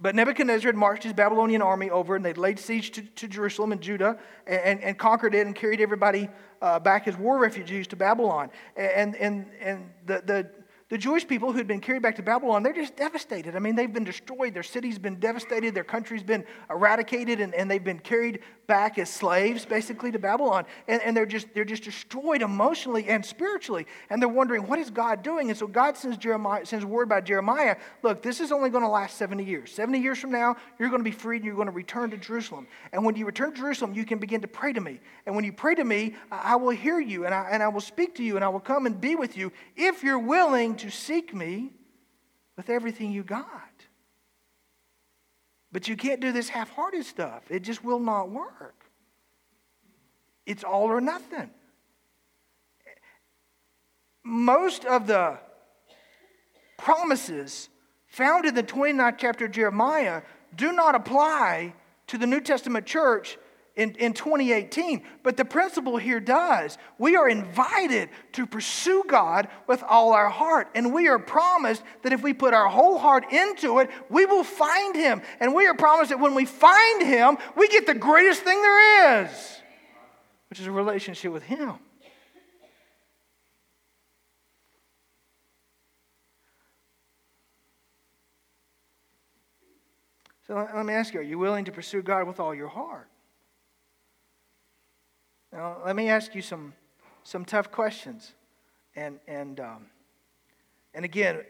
But 0.00 0.14
Nebuchadnezzar 0.14 0.68
had 0.68 0.76
marched 0.76 1.02
his 1.02 1.12
Babylonian 1.12 1.60
army 1.60 1.90
over 1.90 2.16
and 2.16 2.24
they'd 2.24 2.38
laid 2.38 2.58
siege 2.58 2.90
to, 2.92 3.02
to 3.02 3.28
Jerusalem 3.28 3.72
and 3.72 3.82
Judah 3.82 4.18
and, 4.46 4.60
and, 4.60 4.80
and, 4.82 4.98
conquered 4.98 5.34
it 5.34 5.46
and 5.46 5.54
carried 5.54 5.82
everybody 5.82 6.30
uh, 6.62 6.78
back 6.78 7.06
as 7.06 7.18
war 7.18 7.38
refugees 7.38 7.86
to 7.88 7.96
Babylon. 7.96 8.48
And, 8.76 9.14
and, 9.16 9.46
and 9.60 9.90
the, 10.06 10.22
the, 10.24 10.50
the 10.90 10.98
Jewish 10.98 11.26
people 11.26 11.52
who'd 11.52 11.68
been 11.68 11.80
carried 11.80 12.02
back 12.02 12.16
to 12.16 12.22
Babylon, 12.22 12.64
they're 12.64 12.72
just 12.72 12.96
devastated. 12.96 13.54
I 13.54 13.60
mean, 13.60 13.76
they've 13.76 13.92
been 13.92 14.04
destroyed. 14.04 14.54
Their 14.54 14.64
city's 14.64 14.98
been 14.98 15.20
devastated. 15.20 15.72
Their 15.72 15.84
country's 15.84 16.24
been 16.24 16.44
eradicated, 16.68 17.40
and, 17.40 17.54
and 17.54 17.70
they've 17.70 17.82
been 17.82 18.00
carried 18.00 18.40
back 18.66 18.98
as 18.98 19.08
slaves, 19.08 19.64
basically, 19.64 20.10
to 20.10 20.18
Babylon. 20.18 20.64
And, 20.88 21.00
and 21.02 21.16
they're, 21.16 21.26
just, 21.26 21.54
they're 21.54 21.64
just 21.64 21.84
destroyed 21.84 22.42
emotionally 22.42 23.06
and 23.06 23.24
spiritually. 23.24 23.86
And 24.10 24.20
they're 24.20 24.28
wondering, 24.28 24.66
what 24.66 24.80
is 24.80 24.90
God 24.90 25.22
doing? 25.22 25.48
And 25.48 25.56
so 25.56 25.68
God 25.68 25.96
sends, 25.96 26.16
Jeremiah, 26.16 26.66
sends 26.66 26.84
word 26.84 27.08
by 27.08 27.20
Jeremiah 27.20 27.76
look, 28.02 28.22
this 28.22 28.40
is 28.40 28.50
only 28.50 28.70
going 28.70 28.82
to 28.82 28.88
last 28.88 29.16
70 29.16 29.44
years. 29.44 29.72
70 29.72 29.98
years 29.98 30.18
from 30.18 30.32
now, 30.32 30.56
you're 30.78 30.88
going 30.88 31.00
to 31.00 31.04
be 31.04 31.10
freed 31.10 31.36
and 31.36 31.44
you're 31.44 31.54
going 31.54 31.66
to 31.66 31.72
return 31.72 32.10
to 32.10 32.16
Jerusalem. 32.16 32.66
And 32.92 33.04
when 33.04 33.14
you 33.16 33.26
return 33.26 33.52
to 33.52 33.56
Jerusalem, 33.58 33.94
you 33.94 34.04
can 34.04 34.18
begin 34.18 34.40
to 34.40 34.48
pray 34.48 34.72
to 34.72 34.80
me. 34.80 35.00
And 35.26 35.36
when 35.36 35.44
you 35.44 35.52
pray 35.52 35.74
to 35.76 35.84
me, 35.84 36.14
I 36.30 36.56
will 36.56 36.70
hear 36.70 36.98
you, 36.98 37.26
and 37.26 37.34
I, 37.34 37.48
and 37.50 37.62
I 37.62 37.68
will 37.68 37.80
speak 37.80 38.16
to 38.16 38.24
you, 38.24 38.36
and 38.36 38.44
I 38.44 38.48
will 38.48 38.60
come 38.60 38.86
and 38.86 39.00
be 39.00 39.14
with 39.14 39.36
you 39.36 39.52
if 39.76 40.02
you're 40.02 40.18
willing 40.18 40.76
to 40.80 40.90
seek 40.90 41.34
me 41.34 41.72
with 42.56 42.68
everything 42.68 43.12
you 43.12 43.22
got. 43.22 43.46
But 45.72 45.88
you 45.88 45.96
can't 45.96 46.20
do 46.20 46.32
this 46.32 46.48
half 46.48 46.70
hearted 46.70 47.04
stuff, 47.04 47.44
it 47.50 47.60
just 47.60 47.84
will 47.84 48.00
not 48.00 48.30
work. 48.30 48.84
It's 50.46 50.64
all 50.64 50.86
or 50.86 51.00
nothing. 51.00 51.50
Most 54.24 54.84
of 54.84 55.06
the 55.06 55.38
promises 56.76 57.68
found 58.06 58.44
in 58.44 58.54
the 58.54 58.62
29th 58.62 59.16
chapter 59.18 59.44
of 59.46 59.52
Jeremiah 59.52 60.22
do 60.56 60.72
not 60.72 60.94
apply 60.94 61.74
to 62.08 62.18
the 62.18 62.26
New 62.26 62.40
Testament 62.40 62.86
church 62.86 63.38
in, 63.76 63.92
in 63.92 64.12
2018. 64.12 65.02
But 65.22 65.36
the 65.36 65.44
principle 65.44 65.96
here 65.96 66.20
does. 66.20 66.78
We 66.98 67.16
are 67.16 67.28
invited 67.28 68.10
to 68.32 68.46
pursue 68.46 69.04
God 69.08 69.48
with 69.66 69.82
all 69.82 70.12
our 70.12 70.28
heart. 70.28 70.68
And 70.74 70.92
we 70.92 71.08
are 71.08 71.18
promised 71.18 71.82
that 72.02 72.12
if 72.12 72.22
we 72.22 72.32
put 72.32 72.54
our 72.54 72.68
whole 72.68 72.98
heart 72.98 73.32
into 73.32 73.78
it, 73.78 73.90
we 74.08 74.26
will 74.26 74.44
find 74.44 74.94
Him. 74.96 75.22
And 75.40 75.54
we 75.54 75.66
are 75.66 75.74
promised 75.74 76.10
that 76.10 76.20
when 76.20 76.34
we 76.34 76.44
find 76.44 77.02
Him, 77.02 77.38
we 77.56 77.68
get 77.68 77.86
the 77.86 77.94
greatest 77.94 78.42
thing 78.42 78.60
there 78.60 79.24
is, 79.24 79.30
which 80.50 80.60
is 80.60 80.66
a 80.66 80.72
relationship 80.72 81.32
with 81.32 81.42
Him. 81.42 81.74
So 90.46 90.68
let 90.74 90.84
me 90.84 90.94
ask 90.94 91.14
you 91.14 91.20
are 91.20 91.22
you 91.22 91.38
willing 91.38 91.64
to 91.66 91.70
pursue 91.72 92.02
God 92.02 92.26
with 92.26 92.40
all 92.40 92.52
your 92.52 92.66
heart? 92.66 93.08
Now, 95.52 95.78
let 95.84 95.96
me 95.96 96.08
ask 96.08 96.34
you 96.34 96.42
some, 96.42 96.74
some 97.24 97.44
tough 97.44 97.70
questions. 97.70 98.32
And, 98.94 99.18
and, 99.26 99.60
um, 99.60 99.86
and 100.94 101.04
again, 101.04 101.40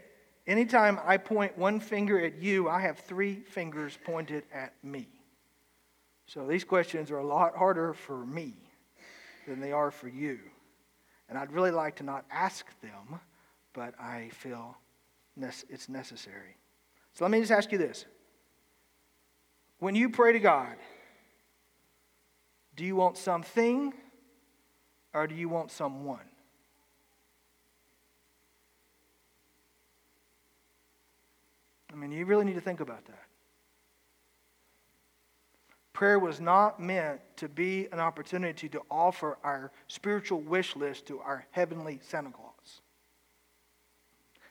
anytime 0.47 0.99
I 1.05 1.17
point 1.17 1.57
one 1.57 1.81
finger 1.81 2.19
at 2.19 2.41
you, 2.41 2.69
I 2.69 2.81
have 2.81 2.99
three 2.99 3.37
fingers 3.37 3.99
pointed 4.05 4.45
at 4.53 4.73
me. 4.83 5.09
So 6.27 6.47
these 6.47 6.65
questions 6.65 7.11
are 7.11 7.19
a 7.19 7.27
lot 7.27 7.57
harder 7.57 7.93
for 7.93 8.25
me 8.25 8.55
than 9.47 9.61
they 9.61 9.73
are 9.73 9.91
for 9.91 10.09
you. 10.09 10.39
And 11.29 11.39
I'd 11.39 11.53
really 11.53 11.71
like 11.71 11.97
to 11.97 12.03
not 12.03 12.25
ask 12.31 12.67
them, 12.81 13.21
but 13.73 13.95
I 14.01 14.31
feel 14.33 14.77
it's 15.69 15.89
necessary. 15.89 16.57
So 17.15 17.25
let 17.25 17.31
me 17.31 17.41
just 17.41 17.53
ask 17.53 17.73
you 17.73 17.79
this. 17.79 18.05
When 19.79 19.95
you 19.95 20.11
pray 20.11 20.33
to 20.33 20.41
God, 20.41 20.77
do 22.81 22.87
you 22.87 22.97
want 22.97 23.19
something 23.19 23.93
or 25.13 25.27
do 25.27 25.35
you 25.35 25.51
want 25.51 25.71
someone? 25.71 26.25
I 31.93 31.97
mean, 31.97 32.11
you 32.11 32.25
really 32.25 32.47
need 32.47 32.55
to 32.55 32.63
think 32.63 32.81
about 32.81 33.05
that. 33.05 33.25
Prayer 35.93 36.19
was 36.19 36.41
not 36.41 36.81
meant 36.81 37.21
to 37.37 37.51
be 37.51 37.87
an 37.93 38.01
opportunity 38.01 38.67
to 38.71 38.81
offer 38.91 39.37
our 39.45 39.73
spiritual 39.87 40.41
wish 40.41 40.75
list 40.75 41.05
to 41.09 41.21
our 41.21 41.45
heavenly 41.51 42.01
Santa 42.01 42.31
Claus. 42.31 42.50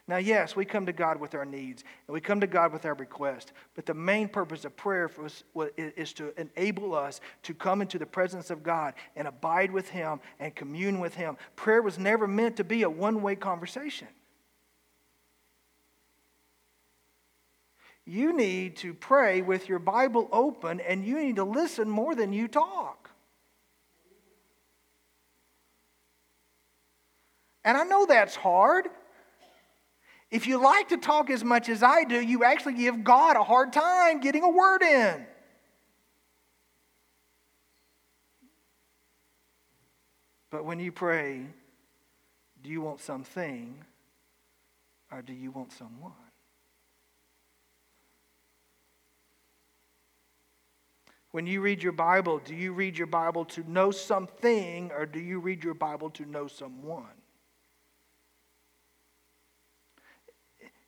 Now, 0.10 0.17
yes, 0.17 0.56
we 0.56 0.65
come 0.65 0.88
to 0.88 0.91
God 0.91 1.19
with 1.19 1.36
our 1.36 1.45
needs 1.45 1.84
and 2.08 2.13
we 2.15 2.19
come 2.19 2.41
to 2.41 2.48
God 2.48 2.74
with 2.74 2.84
our 2.84 2.95
request, 2.95 3.54
but 3.76 3.86
the 3.86 3.93
main 3.93 4.28
purpose 4.28 4.65
of 4.65 4.76
prayer 4.76 5.08
us, 5.24 5.43
is 5.78 6.13
to 6.13 6.34
enable 6.41 6.95
us 6.95 7.22
to 7.43 7.54
come 7.54 7.80
into 7.80 8.00
the 8.00 8.08
presence 8.08 8.50
of 8.50 8.63
God 8.63 8.95
and 9.15 9.28
abide 9.28 9.72
with 9.72 9.88
Him 9.88 10.19
and 10.39 10.56
commune 10.56 11.00
with 11.00 11.13
Him. 11.13 11.38
Prayer 11.56 11.84
was 11.84 12.00
never 12.00 12.28
meant 12.28 12.58
to 12.58 12.63
be 12.63 12.82
a 12.82 12.89
one 12.89 13.22
way 13.22 13.36
conversation. 13.36 14.08
You 18.04 18.36
need 18.36 18.78
to 18.78 18.95
pray 18.95 19.43
with 19.43 19.69
your 19.69 19.78
Bible 19.78 20.28
open 20.32 20.80
and 20.80 21.06
you 21.06 21.19
need 21.19 21.36
to 21.36 21.43
listen 21.43 21.88
more 21.88 22.15
than 22.15 22.34
you 22.34 22.48
talk. 22.48 23.12
And 27.63 27.78
I 27.78 27.84
know 27.84 28.08
that's 28.08 28.36
hard. 28.36 28.89
If 30.32 30.46
you 30.46 30.62
like 30.62 30.89
to 30.89 30.98
talk 30.98 31.30
as 31.30 31.44
much 31.44 31.70
as 31.70 31.82
I 31.82 32.04
do, 32.04 32.20
you 32.22 32.44
actually 32.44 32.76
give 32.76 33.04
God 33.04 33.36
a 33.36 33.44
hard 33.44 33.74
time 33.74 34.20
getting 34.20 34.44
a 34.44 34.50
word 34.50 34.84
in. 34.84 35.26
But 40.52 40.65
when 40.65 40.80
you 40.80 40.92
pray, 40.92 41.46
do 42.62 42.70
you 42.70 42.82
want 42.82 43.02
something 43.02 43.84
or 45.12 45.22
do 45.22 45.34
you 45.34 45.52
want 45.52 45.72
someone? 45.72 46.12
When 51.32 51.46
you 51.46 51.62
read 51.62 51.84
your 51.84 51.92
Bible, 51.92 52.39
do 52.39 52.56
you 52.56 52.74
read 52.74 52.98
your 52.98 53.08
Bible 53.08 53.46
to 53.46 53.70
know 53.70 53.92
something 53.92 54.92
or 54.92 55.06
do 55.06 55.20
you 55.20 55.39
read 55.39 55.63
your 55.63 55.76
Bible 55.76 56.10
to 56.12 56.26
know 56.26 56.48
someone? 56.48 57.18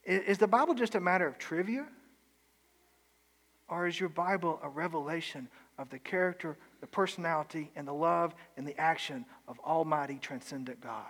Is 0.03 0.37
the 0.37 0.47
Bible 0.47 0.73
just 0.73 0.95
a 0.95 0.99
matter 0.99 1.27
of 1.27 1.37
trivia? 1.37 1.85
Or 3.69 3.87
is 3.87 3.99
your 3.99 4.09
Bible 4.09 4.59
a 4.63 4.69
revelation 4.69 5.47
of 5.77 5.89
the 5.89 5.99
character, 5.99 6.57
the 6.81 6.87
personality, 6.87 7.71
and 7.75 7.87
the 7.87 7.93
love 7.93 8.33
and 8.57 8.67
the 8.67 8.77
action 8.79 9.25
of 9.47 9.59
Almighty 9.59 10.19
Transcendent 10.21 10.81
God? 10.81 11.05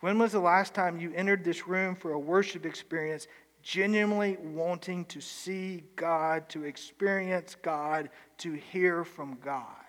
When 0.00 0.18
was 0.18 0.32
the 0.32 0.40
last 0.40 0.74
time 0.74 1.00
you 1.00 1.12
entered 1.14 1.44
this 1.44 1.66
room 1.66 1.96
for 1.96 2.12
a 2.12 2.18
worship 2.18 2.64
experience, 2.64 3.26
genuinely 3.62 4.36
wanting 4.40 5.04
to 5.06 5.20
see 5.20 5.82
God, 5.96 6.48
to 6.50 6.64
experience 6.64 7.56
God, 7.60 8.10
to 8.38 8.52
hear 8.52 9.04
from 9.04 9.38
God? 9.44 9.87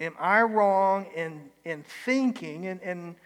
Am 0.00 0.14
I 0.18 0.42
wrong 0.42 1.06
in, 1.14 1.50
in 1.64 1.82
thinking, 2.04 2.66
and, 2.66 2.80
and 2.82 3.16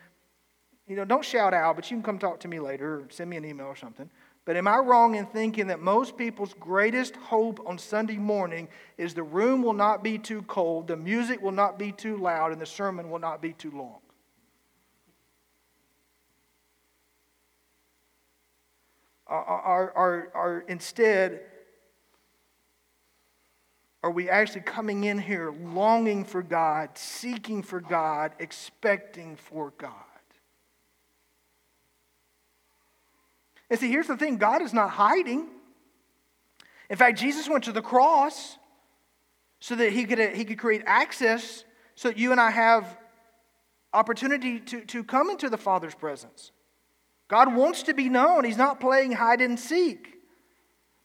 you 0.87 0.97
know, 0.97 1.05
don't 1.05 1.25
shout 1.25 1.53
out, 1.53 1.77
but 1.77 1.91
you 1.91 1.97
can 1.97 2.03
come 2.03 2.19
talk 2.19 2.41
to 2.41 2.49
me 2.49 2.61
later 2.61 3.01
or 3.01 3.05
send 3.11 3.29
me 3.31 3.37
an 3.37 3.45
email 3.45 3.67
or 3.67 3.77
something. 3.77 4.09
But 4.45 4.57
am 4.57 4.67
I 4.67 4.79
wrong 4.79 5.15
in 5.15 5.27
thinking 5.27 5.69
that 5.69 5.81
most 5.81 6.17
people's 6.17 6.55
greatest 6.55 7.15
hope 7.17 7.61
on 7.65 7.79
Sunday 7.79 8.17
morning 8.17 8.69
is 8.99 9.15
the 9.15 9.23
room 9.23 9.63
will 9.63 9.73
not 9.73 10.03
be 10.03 10.19
too 10.19 10.43
cold, 10.43 10.89
the 10.89 10.97
music 10.97 11.41
will 11.41 11.53
not 11.53 11.79
be 11.79 11.93
too 11.93 12.17
loud, 12.17 12.51
and 12.51 12.61
the 12.61 12.67
sermon 12.67 13.11
will 13.11 13.21
not 13.21 13.41
be 13.41 13.53
too 13.53 13.71
long? 13.71 13.99
Are, 19.29 19.93
are, 19.95 20.31
are, 20.35 20.65
instead, 20.69 21.41
are 24.03 24.11
we 24.11 24.29
actually 24.29 24.63
coming 24.63 25.05
in 25.05 25.19
here 25.19 25.53
longing 25.53 26.25
for 26.25 26.43
God, 26.43 26.91
seeking 26.99 27.63
for 27.63 27.81
God, 27.81 28.33
expecting 28.39 29.37
for 29.37 29.73
God? 29.79 29.93
And 33.71 33.79
see, 33.79 33.89
here's 33.89 34.09
the 34.09 34.17
thing 34.17 34.37
God 34.37 34.61
is 34.61 34.75
not 34.75 34.91
hiding. 34.91 35.49
In 36.91 36.97
fact, 36.97 37.19
Jesus 37.19 37.49
went 37.49 37.65
to 37.65 37.73
the 37.73 37.81
cross 37.81 38.59
so 39.61 39.77
that 39.77 39.93
he 39.93 40.05
could, 40.05 40.21
uh, 40.21 40.29
he 40.29 40.45
could 40.45 40.59
create 40.59 40.83
access 40.85 41.65
so 41.95 42.09
that 42.09 42.19
you 42.19 42.33
and 42.33 42.41
I 42.41 42.51
have 42.51 42.99
opportunity 43.93 44.59
to, 44.61 44.85
to 44.87 45.05
come 45.05 45.31
into 45.31 45.49
the 45.49 45.57
Father's 45.57 45.95
presence. 45.95 46.51
God 47.29 47.55
wants 47.55 47.85
to 47.85 47.95
be 47.95 48.09
known, 48.09 48.45
He's 48.45 48.57
not 48.57 48.81
playing 48.81 49.13
hide 49.13 49.41
and 49.41 49.59
seek. 49.59 50.22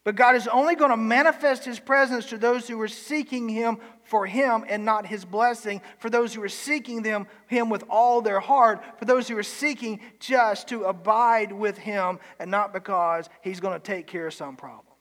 But 0.07 0.15
God 0.15 0.37
is 0.37 0.47
only 0.47 0.75
going 0.75 0.91
to 0.91 0.95
manifest 0.95 1.65
his 1.65 1.81
presence 1.81 2.27
to 2.27 2.37
those 2.37 2.65
who 2.65 2.79
are 2.79 2.87
seeking 2.87 3.49
him 3.49 3.77
for 4.03 4.25
him 4.25 4.63
and 4.69 4.85
not 4.85 5.05
his 5.05 5.25
blessing, 5.25 5.81
for 5.97 6.09
those 6.09 6.33
who 6.33 6.41
are 6.43 6.47
seeking 6.47 7.03
them, 7.03 7.27
him 7.47 7.69
with 7.69 7.83
all 7.89 8.21
their 8.21 8.39
heart, 8.39 8.81
for 8.97 9.03
those 9.03 9.27
who 9.27 9.37
are 9.37 9.43
seeking 9.43 9.99
just 10.21 10.69
to 10.69 10.85
abide 10.85 11.51
with 11.51 11.77
him 11.77 12.19
and 12.39 12.49
not 12.49 12.71
because 12.71 13.27
he's 13.41 13.59
going 13.59 13.73
to 13.73 13.85
take 13.85 14.07
care 14.07 14.27
of 14.27 14.33
some 14.33 14.55
problem. 14.55 14.95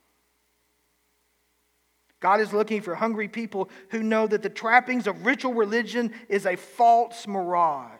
God 2.18 2.40
is 2.40 2.52
looking 2.52 2.82
for 2.82 2.96
hungry 2.96 3.28
people 3.28 3.70
who 3.90 4.02
know 4.02 4.26
that 4.26 4.42
the 4.42 4.48
trappings 4.48 5.06
of 5.06 5.24
ritual 5.24 5.54
religion 5.54 6.12
is 6.28 6.46
a 6.46 6.56
false 6.56 7.28
mirage. 7.28 7.95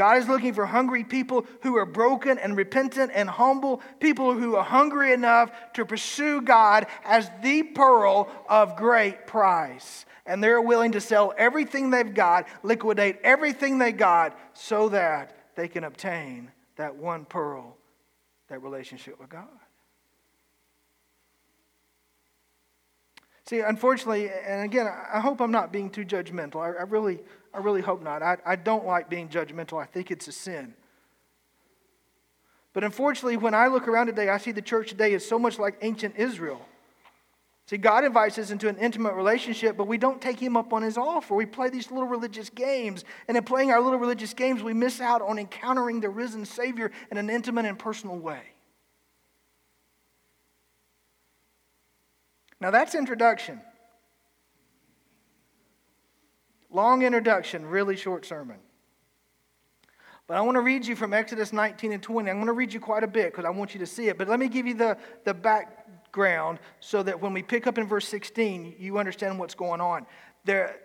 God 0.00 0.16
is 0.16 0.28
looking 0.30 0.54
for 0.54 0.64
hungry 0.64 1.04
people 1.04 1.44
who 1.60 1.76
are 1.76 1.84
broken 1.84 2.38
and 2.38 2.56
repentant 2.56 3.12
and 3.14 3.28
humble, 3.28 3.82
people 3.98 4.32
who 4.32 4.56
are 4.56 4.64
hungry 4.64 5.12
enough 5.12 5.52
to 5.74 5.84
pursue 5.84 6.40
God 6.40 6.86
as 7.04 7.30
the 7.42 7.64
pearl 7.64 8.30
of 8.48 8.76
great 8.76 9.26
price. 9.26 10.06
And 10.24 10.42
they're 10.42 10.62
willing 10.62 10.92
to 10.92 11.02
sell 11.02 11.34
everything 11.36 11.90
they've 11.90 12.14
got, 12.14 12.48
liquidate 12.62 13.18
everything 13.22 13.76
they 13.76 13.92
got, 13.92 14.38
so 14.54 14.88
that 14.88 15.36
they 15.54 15.68
can 15.68 15.84
obtain 15.84 16.50
that 16.76 16.96
one 16.96 17.26
pearl, 17.26 17.76
that 18.48 18.62
relationship 18.62 19.20
with 19.20 19.28
God. 19.28 19.48
See, 23.50 23.58
unfortunately, 23.58 24.30
and 24.30 24.62
again, 24.62 24.86
I 24.86 25.18
hope 25.18 25.40
I'm 25.40 25.50
not 25.50 25.72
being 25.72 25.90
too 25.90 26.04
judgmental. 26.04 26.58
I, 26.58 26.68
I 26.68 26.82
really, 26.82 27.18
I 27.52 27.58
really 27.58 27.80
hope 27.80 28.00
not. 28.00 28.22
I, 28.22 28.36
I 28.46 28.54
don't 28.54 28.86
like 28.86 29.10
being 29.10 29.28
judgmental. 29.28 29.82
I 29.82 29.86
think 29.86 30.12
it's 30.12 30.28
a 30.28 30.32
sin. 30.32 30.72
But 32.74 32.84
unfortunately, 32.84 33.36
when 33.38 33.52
I 33.52 33.66
look 33.66 33.88
around 33.88 34.06
today, 34.06 34.28
I 34.28 34.38
see 34.38 34.52
the 34.52 34.62
church 34.62 34.90
today 34.90 35.14
is 35.14 35.28
so 35.28 35.36
much 35.36 35.58
like 35.58 35.78
ancient 35.82 36.14
Israel. 36.14 36.64
See, 37.66 37.76
God 37.76 38.04
invites 38.04 38.38
us 38.38 38.52
into 38.52 38.68
an 38.68 38.76
intimate 38.76 39.14
relationship, 39.14 39.76
but 39.76 39.88
we 39.88 39.98
don't 39.98 40.20
take 40.20 40.38
Him 40.38 40.56
up 40.56 40.72
on 40.72 40.82
His 40.82 40.96
offer. 40.96 41.34
We 41.34 41.44
play 41.44 41.70
these 41.70 41.90
little 41.90 42.06
religious 42.06 42.50
games. 42.50 43.04
And 43.26 43.36
in 43.36 43.42
playing 43.42 43.72
our 43.72 43.80
little 43.80 43.98
religious 43.98 44.32
games, 44.32 44.62
we 44.62 44.74
miss 44.74 45.00
out 45.00 45.22
on 45.22 45.40
encountering 45.40 45.98
the 45.98 46.08
risen 46.08 46.44
Savior 46.44 46.92
in 47.10 47.16
an 47.16 47.28
intimate 47.28 47.64
and 47.64 47.76
personal 47.76 48.16
way. 48.16 48.42
Now, 52.60 52.70
that's 52.70 52.94
introduction. 52.94 53.60
Long 56.70 57.02
introduction, 57.02 57.66
really 57.66 57.96
short 57.96 58.24
sermon. 58.24 58.58
But 60.26 60.36
I 60.36 60.42
want 60.42 60.54
to 60.54 60.60
read 60.60 60.86
you 60.86 60.94
from 60.94 61.12
Exodus 61.12 61.52
19 61.52 61.90
and 61.90 62.02
20. 62.02 62.30
I'm 62.30 62.36
going 62.36 62.46
to 62.46 62.52
read 62.52 62.72
you 62.72 62.78
quite 62.78 63.02
a 63.02 63.08
bit 63.08 63.32
because 63.32 63.44
I 63.44 63.50
want 63.50 63.74
you 63.74 63.80
to 63.80 63.86
see 63.86 64.06
it. 64.06 64.16
But 64.16 64.28
let 64.28 64.38
me 64.38 64.48
give 64.48 64.64
you 64.64 64.74
the, 64.74 64.96
the 65.24 65.34
background 65.34 66.60
so 66.78 67.02
that 67.02 67.20
when 67.20 67.32
we 67.32 67.42
pick 67.42 67.66
up 67.66 67.78
in 67.78 67.88
verse 67.88 68.06
16, 68.06 68.76
you 68.78 68.98
understand 68.98 69.40
what's 69.40 69.56
going 69.56 69.80
on 69.80 70.06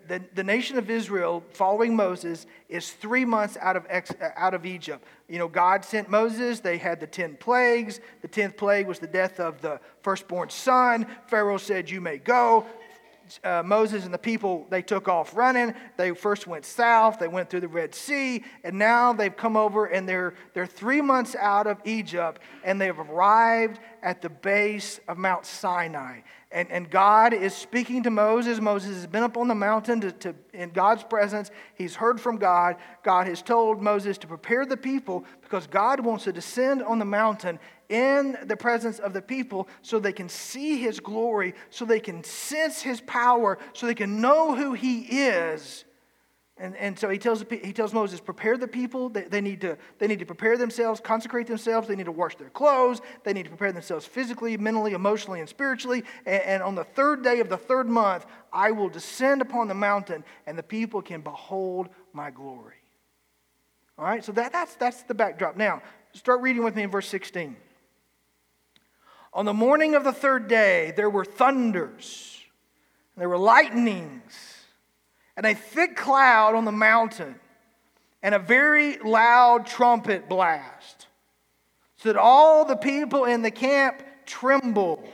the, 0.08 0.21
the, 0.34 0.43
nation 0.43 0.78
of 0.78 0.89
Israel, 0.89 1.43
following 1.54 1.95
Moses, 1.95 2.45
is 2.69 2.91
three 2.91 3.25
months 3.25 3.58
out 3.62 3.75
of, 3.75 3.86
ex, 3.89 4.12
out 4.36 4.54
of 4.54 4.65
Egypt. 4.65 5.06
You 5.30 5.39
know, 5.39 5.47
God 5.47 5.86
sent 5.86 6.10
Moses. 6.10 6.60
They 6.60 6.78
had 6.78 6.99
the 6.99 7.08
10 7.08 7.38
plagues. 7.38 7.99
The 8.21 8.28
10th 8.28 8.58
plague 8.58 8.88
was 8.88 8.99
the 8.99 9.08
death 9.08 9.39
of 9.39 9.62
the 9.62 9.80
firstborn 10.01 10.49
son. 10.49 11.08
Pharaoh 11.28 11.58
said, 11.58 11.89
You 11.89 12.01
may 12.01 12.17
go 12.17 12.65
uh, 13.43 13.63
Moses 13.63 14.06
and 14.06 14.13
the 14.13 14.19
people, 14.19 14.65
they 14.69 14.82
took 14.82 15.08
off 15.08 15.36
running. 15.36 15.73
They 15.97 16.12
first 16.12 16.47
went 16.47 16.65
south, 16.65 17.19
they 17.19 17.28
went 17.28 17.49
through 17.49 17.62
the 17.62 17.67
Red 17.67 17.95
Sea, 17.95 18.43
and 18.63 18.78
now 18.78 19.13
they've 19.13 19.36
come 19.36 19.58
over 19.58 19.86
and 19.86 20.08
they're, 20.08 20.36
they're 20.54 20.65
three 20.65 21.01
months 21.01 21.36
out 21.36 21.67
of 21.67 21.78
Egypt 21.86 22.41
and 22.63 22.80
they've 22.80 22.97
arrived 22.97 23.80
at 24.05 24.21
the 24.21 24.29
base 24.29 24.99
of 25.07 25.17
Mount 25.17 25.47
Sinai. 25.47 26.19
And, 26.51 26.71
and 26.71 26.89
God 26.89 27.33
is 27.33 27.55
speaking 27.55 28.03
to 28.03 28.11
Moses. 28.11 28.61
Moses 28.61 28.97
has 28.97 29.07
been 29.07 29.23
up 29.23 29.35
on 29.35 29.47
the 29.47 29.55
mountain 29.55 29.99
to, 30.01 30.11
to, 30.11 30.35
in 30.53 30.69
God's 30.69 31.03
presence. 31.03 31.49
He's 31.73 31.95
heard 31.95 32.21
from 32.21 32.37
God. 32.37 32.75
God 33.03 33.25
has 33.25 33.41
told 33.41 33.81
Moses 33.81 34.19
to 34.19 34.27
prepare 34.27 34.63
the 34.63 34.77
people 34.77 35.25
because 35.41 35.65
God 35.65 35.99
wants 35.99 36.25
to 36.25 36.31
descend 36.31 36.83
on 36.83 36.99
the 36.99 37.05
mountain 37.05 37.59
in 37.89 38.37
the 38.43 38.55
presence 38.55 38.99
of 38.99 39.11
the 39.11 39.23
people 39.23 39.67
so 39.81 39.97
they 39.97 40.13
can 40.13 40.29
see 40.29 40.77
his 40.77 40.99
glory, 40.99 41.55
so 41.71 41.83
they 41.83 41.99
can 41.99 42.23
sense 42.23 42.83
his 42.83 43.01
power, 43.01 43.57
so 43.73 43.87
they 43.87 43.95
can 43.95 44.21
know 44.21 44.55
who 44.55 44.73
he 44.73 45.01
is. 45.01 45.83
And, 46.57 46.73
and 46.77 46.97
so 46.97 47.09
he 47.09 47.17
tells, 47.17 47.43
he 47.49 47.73
tells 47.73 47.93
Moses, 47.93 48.21
prepare 48.21 48.57
the 48.57 48.67
people. 48.67 49.09
They, 49.09 49.23
they, 49.23 49.41
need 49.41 49.59
to, 49.61 49.77
they 49.99 50.07
need 50.07 50.19
to 50.19 50.25
prepare 50.25 50.57
themselves, 50.57 51.01
consecrate 51.01 51.47
themselves. 51.47 51.87
They 51.87 51.97
need 51.97 52.05
to 52.05 52.13
wash 52.13 52.37
their 52.37 52.49
clothes. 52.49 53.01
They 53.25 53.33
need 53.33 53.43
to 53.43 53.49
prepare 53.49 53.73
themselves 53.73 54.05
physically, 54.05 54.55
mentally, 54.55 54.93
emotionally, 54.93 55.41
and 55.41 55.49
spiritually. 55.49 56.05
And, 56.25 56.41
and 56.43 56.63
on 56.63 56.75
the 56.75 56.85
third 56.85 57.23
day 57.23 57.41
of 57.41 57.49
the 57.49 57.57
third 57.57 57.89
month, 57.89 58.25
I 58.53 58.71
will 58.71 58.87
descend 58.87 59.41
upon 59.41 59.67
the 59.67 59.73
mountain, 59.73 60.23
and 60.47 60.57
the 60.57 60.63
people 60.63 61.01
can 61.01 61.19
behold 61.19 61.89
my 62.13 62.31
glory. 62.31 62.75
All 63.97 64.05
right, 64.05 64.23
so 64.23 64.31
that, 64.31 64.53
that's, 64.53 64.75
that's 64.75 65.03
the 65.03 65.13
backdrop. 65.13 65.57
Now, 65.57 65.81
start 66.13 66.41
reading 66.41 66.63
with 66.63 66.75
me 66.75 66.83
in 66.83 66.89
verse 66.89 67.07
16. 67.09 67.57
On 69.33 69.43
the 69.43 69.53
morning 69.53 69.95
of 69.95 70.05
the 70.05 70.13
third 70.13 70.47
day, 70.47 70.93
there 70.95 71.09
were 71.09 71.25
thunders, 71.25 72.39
there 73.17 73.27
were 73.27 73.37
lightnings, 73.37 74.54
and 75.38 75.45
a 75.45 75.54
thick 75.54 75.95
cloud 75.95 76.56
on 76.56 76.65
the 76.65 76.71
mountain, 76.71 77.36
and 78.24 78.34
a 78.34 78.39
very 78.39 78.98
loud 79.00 79.65
trumpet 79.65 80.28
blast, 80.30 81.08
so 81.98 82.12
that 82.12 82.19
all 82.19 82.65
the 82.65 82.76
people 82.76 83.26
in 83.26 83.41
the 83.41 83.52
camp 83.52 84.02
trembled. 84.26 85.08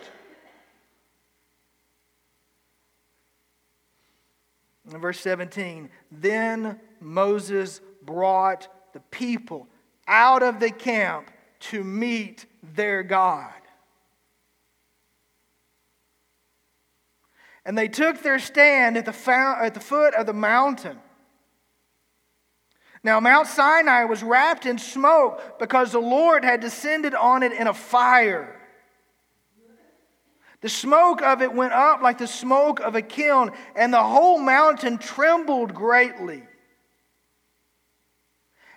In 4.91 4.99
verse 4.99 5.19
17, 5.19 5.89
then 6.11 6.79
Moses 6.99 7.81
brought 8.01 8.67
the 8.93 8.99
people 8.99 9.67
out 10.07 10.43
of 10.43 10.59
the 10.59 10.71
camp 10.71 11.31
to 11.59 11.83
meet 11.83 12.45
their 12.75 13.03
God. 13.03 13.53
And 17.65 17.77
they 17.77 17.87
took 17.87 18.21
their 18.21 18.39
stand 18.39 18.97
at 18.97 19.05
the, 19.05 19.13
fount, 19.13 19.61
at 19.61 19.73
the 19.73 19.79
foot 19.79 20.15
of 20.15 20.25
the 20.25 20.33
mountain. 20.33 20.97
Now, 23.03 23.19
Mount 23.19 23.47
Sinai 23.47 24.05
was 24.05 24.21
wrapped 24.21 24.65
in 24.65 24.77
smoke 24.77 25.59
because 25.59 25.91
the 25.91 25.99
Lord 25.99 26.43
had 26.43 26.59
descended 26.59 27.15
on 27.15 27.43
it 27.43 27.51
in 27.51 27.67
a 27.67 27.73
fire. 27.73 28.57
The 30.61 30.69
smoke 30.69 31.23
of 31.23 31.41
it 31.41 31.53
went 31.53 31.73
up 31.73 32.01
like 32.01 32.19
the 32.19 32.27
smoke 32.27 32.79
of 32.79 32.93
a 32.95 33.01
kiln, 33.01 33.51
and 33.75 33.91
the 33.91 34.03
whole 34.03 34.37
mountain 34.37 34.99
trembled 34.99 35.73
greatly. 35.73 36.43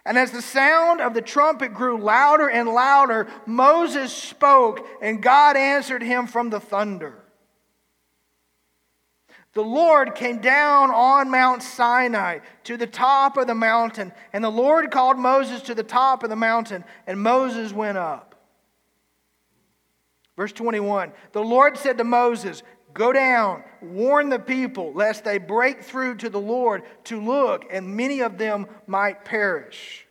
And 0.06 0.16
as 0.18 0.30
the 0.30 0.42
sound 0.42 1.02
of 1.02 1.12
the 1.12 1.22
trumpet 1.22 1.74
grew 1.74 1.98
louder 1.98 2.48
and 2.48 2.68
louder, 2.68 3.28
Moses 3.46 4.12
spoke, 4.12 4.86
and 5.02 5.22
God 5.22 5.56
answered 5.56 6.02
him 6.02 6.26
from 6.26 6.48
the 6.48 6.60
thunder 6.60 7.23
the 9.54 9.62
Lord 9.62 10.16
came 10.16 10.38
down 10.38 10.90
on 10.90 11.30
Mount 11.30 11.62
Sinai 11.62 12.40
to 12.64 12.76
the 12.76 12.88
top 12.88 13.36
of 13.36 13.46
the 13.46 13.54
mountain, 13.54 14.12
and 14.32 14.42
the 14.42 14.50
Lord 14.50 14.90
called 14.90 15.16
Moses 15.16 15.62
to 15.62 15.74
the 15.74 15.84
top 15.84 16.24
of 16.24 16.30
the 16.30 16.36
mountain, 16.36 16.84
and 17.06 17.20
Moses 17.20 17.72
went 17.72 17.96
up. 17.96 18.34
Verse 20.36 20.52
21 20.52 21.12
The 21.32 21.42
Lord 21.42 21.78
said 21.78 21.98
to 21.98 22.04
Moses, 22.04 22.64
Go 22.94 23.12
down, 23.12 23.64
warn 23.80 24.28
the 24.28 24.38
people, 24.38 24.92
lest 24.92 25.24
they 25.24 25.38
break 25.38 25.82
through 25.82 26.16
to 26.16 26.28
the 26.28 26.40
Lord 26.40 26.82
to 27.04 27.20
look, 27.20 27.64
and 27.70 27.96
many 27.96 28.20
of 28.20 28.38
them 28.38 28.66
might 28.86 29.24
perish. 29.24 30.06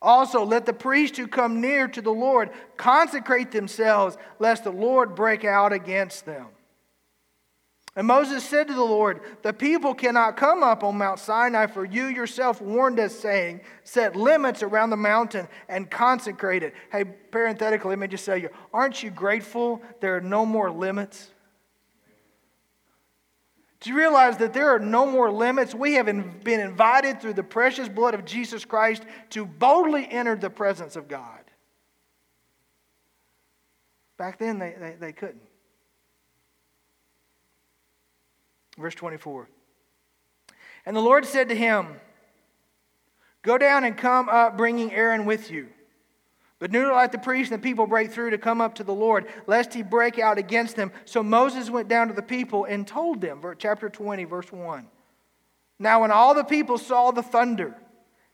Also, 0.00 0.44
let 0.44 0.66
the 0.66 0.72
priests 0.72 1.16
who 1.16 1.26
come 1.26 1.60
near 1.60 1.88
to 1.88 2.02
the 2.02 2.12
Lord 2.12 2.50
consecrate 2.76 3.50
themselves, 3.50 4.18
lest 4.38 4.64
the 4.64 4.70
Lord 4.70 5.14
break 5.14 5.44
out 5.44 5.72
against 5.72 6.26
them. 6.26 6.46
And 7.96 8.06
Moses 8.06 8.44
said 8.44 8.68
to 8.68 8.74
the 8.74 8.82
Lord, 8.82 9.22
The 9.40 9.54
people 9.54 9.94
cannot 9.94 10.36
come 10.36 10.62
up 10.62 10.84
on 10.84 10.98
Mount 10.98 11.18
Sinai, 11.18 11.66
for 11.66 11.82
you 11.82 12.04
yourself 12.04 12.60
warned 12.60 13.00
us, 13.00 13.18
saying, 13.18 13.62
Set 13.84 14.14
limits 14.14 14.62
around 14.62 14.90
the 14.90 14.98
mountain 14.98 15.48
and 15.66 15.90
consecrate 15.90 16.62
it. 16.62 16.74
Hey, 16.92 17.04
parenthetically, 17.04 17.88
let 17.90 17.98
me 17.98 18.06
just 18.06 18.26
say 18.26 18.38
you, 18.38 18.50
aren't 18.72 19.02
you 19.02 19.10
grateful 19.10 19.80
there 20.00 20.14
are 20.14 20.20
no 20.20 20.44
more 20.44 20.70
limits? 20.70 21.30
Do 23.80 23.90
you 23.90 23.96
realize 23.96 24.36
that 24.38 24.52
there 24.52 24.74
are 24.74 24.78
no 24.78 25.06
more 25.06 25.30
limits? 25.30 25.74
We 25.74 25.94
have 25.94 26.06
been 26.06 26.60
invited 26.60 27.22
through 27.22 27.34
the 27.34 27.42
precious 27.42 27.88
blood 27.88 28.14
of 28.14 28.26
Jesus 28.26 28.66
Christ 28.66 29.04
to 29.30 29.46
boldly 29.46 30.06
enter 30.10 30.36
the 30.36 30.50
presence 30.50 30.96
of 30.96 31.08
God. 31.08 31.40
Back 34.18 34.38
then, 34.38 34.58
they, 34.58 34.74
they, 34.78 34.96
they 34.98 35.12
couldn't. 35.12 35.40
Verse 38.78 38.94
24. 38.94 39.48
And 40.84 40.96
the 40.96 41.00
Lord 41.00 41.24
said 41.24 41.48
to 41.48 41.54
him, 41.54 41.88
Go 43.42 43.58
down 43.58 43.84
and 43.84 43.96
come 43.96 44.28
up, 44.28 44.56
bringing 44.56 44.92
Aaron 44.92 45.24
with 45.24 45.50
you. 45.50 45.68
But 46.58 46.72
do 46.72 46.82
not 46.82 46.96
let 46.96 47.12
the 47.12 47.18
priests 47.18 47.52
and 47.52 47.62
the 47.62 47.62
people 47.62 47.86
break 47.86 48.10
through 48.10 48.30
to 48.30 48.38
come 48.38 48.60
up 48.60 48.76
to 48.76 48.84
the 48.84 48.94
Lord, 48.94 49.26
lest 49.46 49.74
he 49.74 49.82
break 49.82 50.18
out 50.18 50.38
against 50.38 50.74
them. 50.74 50.90
So 51.04 51.22
Moses 51.22 51.70
went 51.70 51.88
down 51.88 52.08
to 52.08 52.14
the 52.14 52.22
people 52.22 52.64
and 52.64 52.86
told 52.86 53.20
them, 53.20 53.42
chapter 53.58 53.88
20, 53.88 54.24
verse 54.24 54.50
1. 54.50 54.86
Now, 55.78 56.00
when 56.00 56.10
all 56.10 56.34
the 56.34 56.44
people 56.44 56.78
saw 56.78 57.10
the 57.10 57.22
thunder 57.22 57.76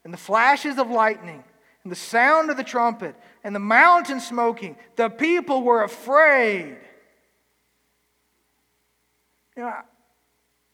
and 0.05 0.13
the 0.13 0.19
flashes 0.19 0.79
of 0.79 0.89
lightning 0.89 1.43
and 1.83 1.91
the 1.91 1.97
sound 1.97 2.51
of 2.51 2.57
the 2.57 2.65
trumpet 2.65 3.17
and 3.43 3.55
the 3.55 3.61
mountain 3.61 4.21
smoking, 4.21 4.77
the 4.95 5.09
people 5.11 5.63
were 5.63 5.83
afraid. 5.83 6.77
You 9.57 9.65
know, 9.65 9.75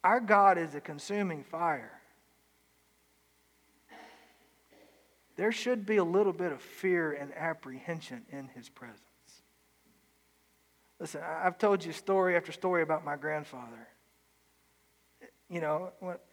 our 0.08 0.20
God 0.20 0.56
is 0.56 0.74
a 0.74 0.80
consuming 0.80 1.44
fire. 1.44 1.98
there 5.38 5.52
should 5.52 5.86
be 5.86 5.98
a 5.98 6.04
little 6.04 6.32
bit 6.32 6.50
of 6.50 6.60
fear 6.60 7.12
and 7.12 7.32
apprehension 7.36 8.22
in 8.32 8.48
his 8.48 8.68
presence. 8.68 9.00
Listen, 10.98 11.20
I've 11.22 11.58
told 11.58 11.84
you 11.84 11.92
story 11.92 12.36
after 12.36 12.50
story 12.50 12.82
about 12.82 13.04
my 13.04 13.14
grandfather. 13.14 13.86
You 15.48 15.60
know, 15.60 15.92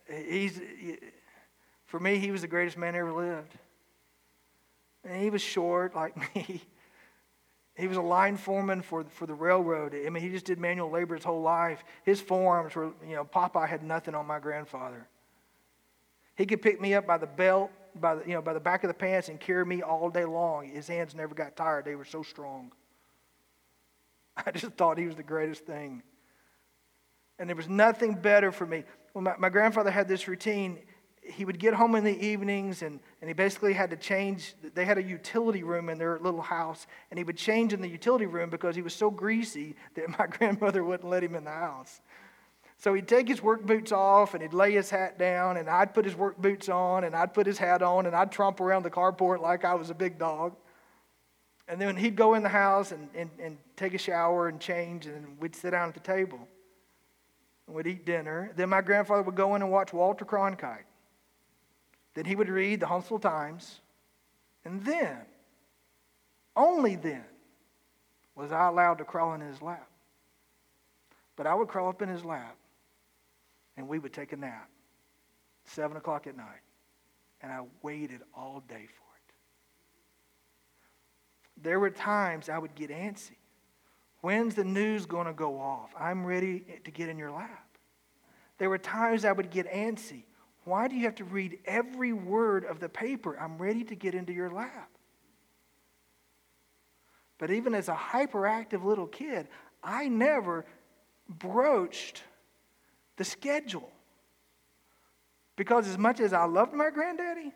he's, 0.09 0.59
for 1.85 1.99
me, 1.99 2.17
he 2.17 2.31
was 2.31 2.41
the 2.41 2.47
greatest 2.47 2.77
man 2.77 2.95
ever 2.95 3.13
lived. 3.13 3.53
And 5.03 5.21
he 5.21 5.29
was 5.29 5.41
short 5.41 5.93
like 5.93 6.15
me. 6.35 6.63
He 7.75 7.87
was 7.87 7.97
a 7.97 8.01
line 8.01 8.37
foreman 8.37 8.81
for, 8.81 9.03
for 9.03 9.25
the 9.25 9.33
railroad. 9.33 9.93
I 9.93 10.09
mean, 10.09 10.23
he 10.23 10.29
just 10.29 10.45
did 10.45 10.59
manual 10.59 10.89
labor 10.89 11.15
his 11.15 11.25
whole 11.25 11.41
life. 11.41 11.83
His 12.03 12.21
forearms 12.21 12.73
were, 12.73 12.93
you 13.05 13.15
know, 13.15 13.25
Popeye 13.25 13.67
had 13.67 13.83
nothing 13.83 14.15
on 14.15 14.25
my 14.25 14.39
grandfather. 14.39 15.07
He 16.35 16.45
could 16.45 16.61
pick 16.61 16.79
me 16.79 16.93
up 16.93 17.05
by 17.05 17.17
the 17.17 17.27
belt 17.27 17.71
by 17.99 18.15
the, 18.15 18.27
you 18.27 18.33
know, 18.33 18.41
by 18.41 18.53
the 18.53 18.59
back 18.59 18.83
of 18.83 18.89
the 18.89 18.93
pants 18.93 19.29
and 19.29 19.39
carry 19.39 19.65
me 19.65 19.81
all 19.81 20.09
day 20.09 20.25
long. 20.25 20.69
His 20.69 20.87
hands 20.87 21.15
never 21.15 21.33
got 21.33 21.55
tired, 21.55 21.85
they 21.85 21.95
were 21.95 22.05
so 22.05 22.23
strong. 22.23 22.71
I 24.45 24.51
just 24.51 24.73
thought 24.73 24.97
he 24.97 25.05
was 25.05 25.15
the 25.15 25.23
greatest 25.23 25.65
thing. 25.65 26.03
And 27.39 27.49
there 27.49 27.55
was 27.55 27.69
nothing 27.69 28.13
better 28.15 28.51
for 28.51 28.65
me. 28.65 28.83
Well, 29.13 29.23
my, 29.23 29.35
my 29.37 29.49
grandfather 29.49 29.91
had 29.91 30.07
this 30.07 30.27
routine. 30.27 30.79
He 31.27 31.43
would 31.43 31.59
get 31.59 31.73
home 31.73 31.95
in 31.95 32.03
the 32.03 32.25
evenings 32.25 32.81
and, 32.81 32.99
and 33.21 33.29
he 33.29 33.33
basically 33.33 33.73
had 33.73 33.89
to 33.89 33.97
change. 33.97 34.53
They 34.73 34.85
had 34.85 34.97
a 34.97 35.03
utility 35.03 35.63
room 35.63 35.89
in 35.89 35.97
their 35.97 36.19
little 36.19 36.41
house, 36.41 36.85
and 37.09 37.17
he 37.17 37.23
would 37.23 37.37
change 37.37 37.73
in 37.73 37.81
the 37.81 37.87
utility 37.87 38.27
room 38.27 38.49
because 38.49 38.75
he 38.75 38.81
was 38.81 38.93
so 38.93 39.09
greasy 39.09 39.75
that 39.95 40.07
my 40.19 40.27
grandmother 40.27 40.83
wouldn't 40.83 41.09
let 41.09 41.23
him 41.23 41.35
in 41.35 41.43
the 41.43 41.51
house. 41.51 42.01
So 42.77 42.93
he'd 42.93 43.07
take 43.07 43.27
his 43.27 43.41
work 43.41 43.65
boots 43.65 43.91
off 43.91 44.33
and 44.33 44.43
he'd 44.43 44.53
lay 44.53 44.73
his 44.73 44.89
hat 44.89 45.17
down, 45.17 45.57
and 45.57 45.69
I'd 45.69 45.93
put 45.93 46.05
his 46.05 46.15
work 46.15 46.37
boots 46.37 46.69
on, 46.69 47.03
and 47.03 47.15
I'd 47.15 47.33
put 47.33 47.47
his 47.47 47.57
hat 47.57 47.81
on, 47.81 48.05
and 48.05 48.15
I'd 48.15 48.31
tromp 48.31 48.59
around 48.59 48.83
the 48.83 48.91
carport 48.91 49.41
like 49.41 49.65
I 49.65 49.75
was 49.75 49.89
a 49.89 49.95
big 49.95 50.19
dog. 50.19 50.55
And 51.67 51.81
then 51.81 51.95
he'd 51.95 52.15
go 52.15 52.35
in 52.35 52.43
the 52.43 52.49
house 52.49 52.91
and, 52.91 53.09
and, 53.15 53.29
and 53.39 53.57
take 53.75 53.93
a 53.93 53.97
shower 53.97 54.47
and 54.49 54.59
change, 54.59 55.07
and 55.07 55.39
we'd 55.39 55.55
sit 55.55 55.71
down 55.71 55.87
at 55.87 55.93
the 55.95 55.99
table. 55.99 56.47
And 57.65 57.75
we'd 57.75 57.87
eat 57.87 58.05
dinner. 58.05 58.51
Then 58.55 58.69
my 58.69 58.81
grandfather 58.81 59.23
would 59.23 59.35
go 59.35 59.55
in 59.55 59.63
and 59.63 59.71
watch 59.71 59.91
Walter 59.91 60.25
Cronkite. 60.25 60.83
Then 62.15 62.25
he 62.25 62.35
would 62.35 62.49
read 62.49 62.79
the 62.79 62.87
Huntsville 62.87 63.19
Times. 63.19 63.81
And 64.63 64.83
then, 64.83 65.17
only 66.55 66.95
then, 66.95 67.25
was 68.33 68.51
I 68.51 68.67
allowed 68.67 68.97
to 68.97 69.05
crawl 69.05 69.33
in 69.33 69.41
his 69.41 69.61
lap. 69.61 69.87
But 71.35 71.45
I 71.45 71.53
would 71.53 71.67
crawl 71.67 71.89
up 71.89 72.01
in 72.01 72.09
his 72.09 72.25
lap 72.25 72.57
and 73.77 73.87
we 73.87 73.99
would 73.99 74.13
take 74.13 74.33
a 74.33 74.37
nap. 74.37 74.69
Seven 75.65 75.97
o'clock 75.97 76.27
at 76.27 76.37
night. 76.37 76.61
And 77.41 77.51
I 77.51 77.61
waited 77.81 78.21
all 78.33 78.63
day 78.67 78.75
for 78.75 79.03
it. 79.17 79.33
There 81.61 81.79
were 81.79 81.89
times 81.89 82.49
I 82.49 82.57
would 82.57 82.75
get 82.75 82.89
antsy. 82.89 83.35
When's 84.21 84.55
the 84.55 84.63
news 84.63 85.05
going 85.05 85.27
to 85.27 85.33
go 85.33 85.59
off? 85.59 85.93
I'm 85.99 86.25
ready 86.25 86.65
to 86.83 86.91
get 86.91 87.09
in 87.09 87.17
your 87.17 87.31
lap. 87.31 87.67
There 88.57 88.69
were 88.69 88.77
times 88.77 89.25
I 89.25 89.33
would 89.33 89.51
get 89.51 89.69
antsy. 89.71 90.23
Why 90.65 90.87
do 90.87 90.95
you 90.95 91.05
have 91.05 91.15
to 91.15 91.23
read 91.23 91.59
every 91.65 92.11
word 92.11 92.65
of 92.65 92.79
the 92.79 92.89
paper? 92.89 93.39
I'm 93.39 93.59
ready 93.59 93.83
to 93.85 93.95
get 93.95 94.15
into 94.15 94.33
your 94.33 94.49
lap. 94.49 94.89
But 97.37 97.51
even 97.51 97.75
as 97.75 97.87
a 97.87 97.95
hyperactive 97.95 98.83
little 98.83 99.05
kid, 99.05 99.47
I 99.83 100.07
never 100.07 100.65
broached 101.29 102.23
the 103.17 103.23
schedule. 103.23 103.91
Because 105.55 105.87
as 105.87 105.99
much 105.99 106.19
as 106.19 106.33
I 106.33 106.45
loved 106.45 106.73
my 106.73 106.89
granddaddy, 106.89 107.53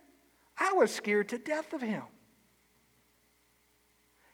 I 0.58 0.74
was 0.74 0.94
scared 0.94 1.30
to 1.30 1.40
death 1.40 1.74
of 1.74 1.82
him. 1.82 2.04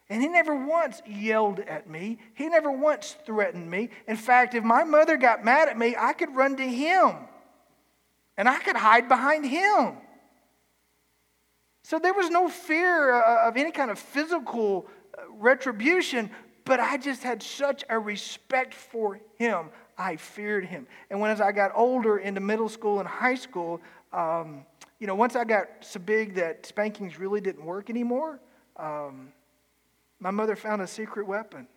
And 0.10 0.22
he 0.22 0.28
never 0.28 0.54
once 0.54 1.02
yelled 1.08 1.62
at 1.62 1.90
me. 1.90 2.20
He 2.34 2.50
never 2.50 2.72
once 2.72 3.16
threatened 3.26 3.72
me. 3.72 3.90
In 4.08 4.18
fact, 4.18 4.54
if 4.54 4.64
my 4.64 4.84
mother 4.84 5.16
got 5.16 5.46
mad 5.46 5.70
at 5.70 5.78
me, 5.78 5.96
I 5.98 6.12
could 6.14 6.36
run 6.36 6.58
to 6.58 6.64
him 6.64 7.16
and 8.38 8.50
I 8.50 8.60
could 8.60 8.76
hide 8.76 9.08
behind 9.08 9.45
him. 9.45 9.98
So 11.84 12.00
there 12.00 12.13
was 12.13 12.30
no 12.30 12.50
fear 12.50 13.13
uh, 13.13 13.48
of 13.48 13.58
any 13.58 13.71
kind 13.71 13.91
of 13.91 14.00
physical 14.00 14.88
uh, 15.17 15.21
retribution, 15.38 16.32
but 16.63 16.80
I 16.80 16.98
just 16.98 17.21
had 17.21 17.43
such 17.43 17.84
a 17.89 18.00
respect 18.00 18.74
for 18.74 19.19
him. 19.38 19.69
I 19.98 20.15
feared 20.15 20.65
him. 20.65 20.88
And 21.10 21.19
when 21.19 21.32
as 21.32 21.39
I 21.39 21.52
got 21.52 21.71
older 21.76 22.17
into 22.17 22.41
middle 22.41 22.69
school 22.69 23.00
and 23.00 23.08
high 23.08 23.36
school, 23.36 23.82
um, 24.12 24.65
you 25.00 25.08
know, 25.08 25.15
once 25.15 25.36
I 25.36 25.43
got 25.43 25.67
so 25.82 26.00
big 26.00 26.36
that 26.36 26.65
spankings 26.65 27.19
really 27.19 27.39
didn't 27.39 27.63
work 27.63 27.89
anymore, 27.89 28.39
um, 28.78 29.32
my 30.19 30.32
mother 30.32 30.56
found 30.56 30.82
a 30.82 30.88
secret 30.88 31.28
weapon. 31.28 31.67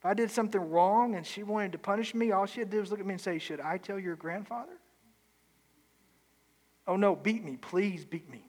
If 0.00 0.06
I 0.06 0.14
did 0.14 0.30
something 0.30 0.60
wrong 0.60 1.14
and 1.14 1.24
she 1.24 1.44
wanted 1.44 1.70
to 1.72 1.78
punish 1.78 2.14
me, 2.14 2.32
all 2.32 2.46
she 2.46 2.60
had 2.60 2.70
to 2.70 2.76
do 2.76 2.80
was 2.80 2.90
look 2.90 2.98
at 2.98 3.06
me 3.06 3.14
and 3.14 3.20
say, 3.20 3.38
Should 3.38 3.60
I 3.60 3.78
tell 3.78 3.98
your 3.98 4.16
grandfather? 4.16 4.72
Oh, 6.86 6.96
no, 6.96 7.14
beat 7.14 7.44
me. 7.44 7.56
Please 7.56 8.04
beat 8.04 8.28
me. 8.28 8.44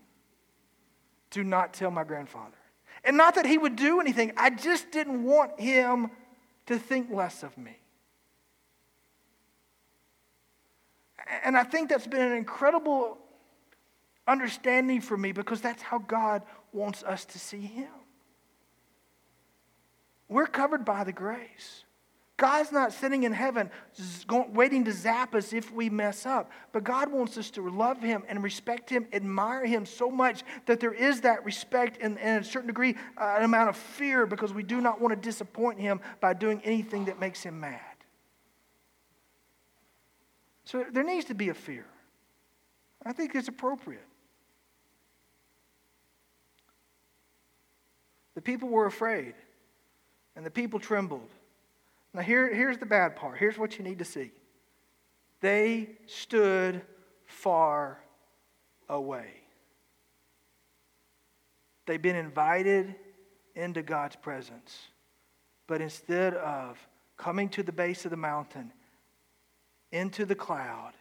Do 1.30 1.44
not 1.44 1.74
tell 1.74 1.92
my 1.92 2.04
grandfather. 2.04 2.58
And 3.04 3.18
not 3.18 3.36
that 3.36 3.46
he 3.46 3.58
would 3.58 3.76
do 3.76 4.00
anything, 4.00 4.34
I 4.38 4.50
just 4.50 4.92
didn't 4.92 5.24
want 5.24 5.60
him 5.60 6.10
to 6.68 6.78
think 6.78 7.12
less 7.12 7.44
of 7.44 7.58
me. 7.58 7.78
And 11.44 11.58
I 11.58 11.64
think 11.64 11.90
that's 11.90 12.08
been 12.08 12.22
an 12.22 12.34
incredible 12.34 13.18
understanding 14.28 15.02
for 15.02 15.18
me 15.18 15.32
because 15.32 15.62
that's 15.62 15.82
how 15.82 16.00
God 16.00 16.44
wants 16.72 17.04
us 17.04 17.26
to 17.26 17.40
see 17.40 17.62
Him. 17.62 17.90
We're 20.28 20.48
covered 20.48 20.86
by 20.86 21.04
the 21.04 21.12
grace. 21.12 21.84
God's 22.44 22.74
not 22.74 22.92
sitting 22.92 23.24
in 23.24 23.32
heaven 23.32 23.72
waiting 24.50 24.84
to 24.84 24.92
zap 24.92 25.34
us 25.34 25.54
if 25.54 25.72
we 25.72 25.90
mess 25.90 26.26
up. 26.26 26.52
But 26.74 26.84
God 26.84 27.10
wants 27.10 27.38
us 27.38 27.50
to 27.52 27.70
love 27.70 28.02
Him 28.02 28.26
and 28.28 28.44
respect 28.44 28.90
Him, 28.90 29.08
admire 29.14 29.66
Him 29.66 29.86
so 29.86 30.12
much 30.12 30.44
that 30.66 30.82
there 30.82 30.92
is 30.92 31.22
that 31.22 31.46
respect 31.46 32.00
and, 32.02 32.20
and 32.20 32.44
a 32.44 32.46
certain 32.46 32.68
degree, 32.68 32.98
uh, 33.18 33.36
an 33.38 33.46
amount 33.46 33.70
of 33.70 33.78
fear 33.78 34.26
because 34.26 34.54
we 34.54 34.62
do 34.62 34.82
not 34.82 35.00
want 35.00 35.14
to 35.14 35.26
disappoint 35.26 35.80
Him 35.80 36.02
by 36.20 36.34
doing 36.34 36.60
anything 36.66 37.06
that 37.06 37.18
makes 37.18 37.42
Him 37.44 37.62
mad. 37.62 37.80
So 40.66 40.86
there 40.92 41.06
needs 41.06 41.28
to 41.28 41.34
be 41.36 41.48
a 41.48 41.54
fear. 41.54 41.86
I 43.06 43.14
think 43.14 43.36
it's 43.36 43.48
appropriate. 43.48 44.04
The 48.36 48.42
people 48.42 48.68
were 48.68 48.86
afraid, 48.86 49.34
and 50.36 50.46
the 50.46 50.52
people 50.52 50.82
trembled. 50.82 51.30
Now, 52.14 52.22
here, 52.22 52.54
here's 52.54 52.78
the 52.78 52.86
bad 52.86 53.16
part. 53.16 53.38
Here's 53.38 53.58
what 53.58 53.78
you 53.78 53.84
need 53.84 54.00
to 54.00 54.06
see 54.06 54.32
they 55.42 55.90
stood 56.06 56.82
far 57.26 58.00
away. 58.88 59.32
They've 61.86 62.02
been 62.02 62.16
invited 62.16 62.96
into 63.56 63.82
God's 63.82 64.16
presence, 64.16 64.88
but 65.68 65.82
instead 65.82 66.34
of 66.36 66.78
coming 67.18 67.50
to 67.50 67.64
the 67.64 67.72
base 67.72 68.06
of 68.06 68.12
the 68.12 68.18
mountain, 68.18 68.72
into 69.92 70.26
the 70.26 70.36
cloud, 70.36 70.94